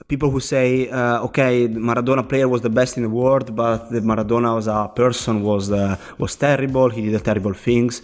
People 0.08 0.30
who 0.30 0.40
say, 0.40 0.88
uh, 0.88 1.26
"Okay, 1.26 1.66
the 1.66 1.78
Maradona 1.78 2.26
player 2.26 2.48
was 2.48 2.62
the 2.62 2.70
best 2.70 2.96
in 2.96 3.02
the 3.02 3.14
world, 3.22 3.54
but 3.54 3.90
the 3.90 4.00
Maradona 4.00 4.56
as 4.56 4.66
a 4.66 4.90
person 5.02 5.42
was 5.42 5.70
uh, 5.70 5.96
was 6.16 6.36
terrible. 6.36 6.88
He 6.88 7.02
did 7.10 7.22
terrible 7.22 7.52
things." 7.52 8.00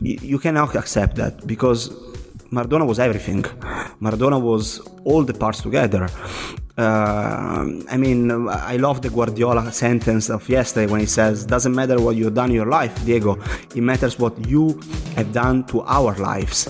You 0.00 0.38
cannot 0.38 0.76
accept 0.76 1.16
that 1.16 1.44
because 1.44 1.90
Maradona 2.52 2.86
was 2.86 2.98
everything. 3.00 3.42
Maradona 4.00 4.40
was 4.40 4.80
all 5.04 5.24
the 5.24 5.34
parts 5.34 5.60
together. 5.60 6.06
Uh, 6.78 7.64
I 7.90 7.96
mean, 7.96 8.20
I 8.48 8.76
love 8.76 9.02
the 9.02 9.10
Guardiola 9.10 9.72
sentence 9.72 10.30
of 10.30 10.48
yesterday 10.48 10.86
when 10.92 11.00
he 11.00 11.10
says, 11.18 11.44
"Doesn't 11.54 11.74
matter 11.74 12.00
what 12.00 12.14
you've 12.14 12.34
done 12.34 12.50
in 12.50 12.56
your 12.62 12.70
life, 12.80 12.94
Diego. 13.04 13.32
It 13.74 13.82
matters 13.82 14.20
what 14.20 14.34
you 14.46 14.78
have 15.16 15.32
done 15.32 15.64
to 15.70 15.82
our 15.82 16.14
lives." 16.30 16.68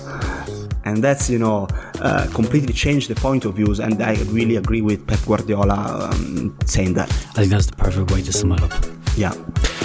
And 0.85 1.03
that's 1.03 1.29
you 1.29 1.39
know 1.39 1.67
uh, 2.01 2.27
completely 2.33 2.73
changed 2.73 3.09
the 3.09 3.15
point 3.15 3.45
of 3.45 3.55
views. 3.55 3.79
And 3.79 4.01
I 4.01 4.15
really 4.25 4.57
agree 4.57 4.81
with 4.81 5.05
Pep 5.07 5.19
Guardiola 5.25 6.09
um, 6.11 6.57
saying 6.65 6.93
that. 6.95 7.09
I 7.09 7.41
think 7.41 7.49
that's 7.49 7.67
the 7.67 7.75
perfect 7.75 8.11
way 8.11 8.21
to 8.21 8.33
sum 8.33 8.51
it 8.53 8.61
up. 8.61 8.73
Yeah, 9.15 9.33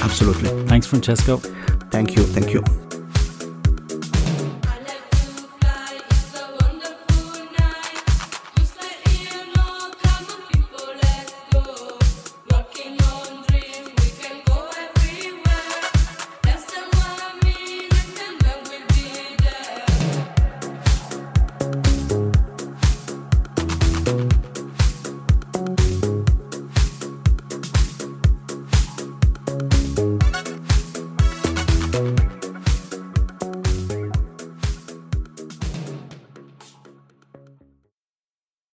absolutely. 0.03 0.49
Thanks, 0.67 0.87
Francesco. 0.87 1.37
Thank 1.91 2.17
you. 2.17 2.23
Thank 2.25 2.53
you. 2.53 2.88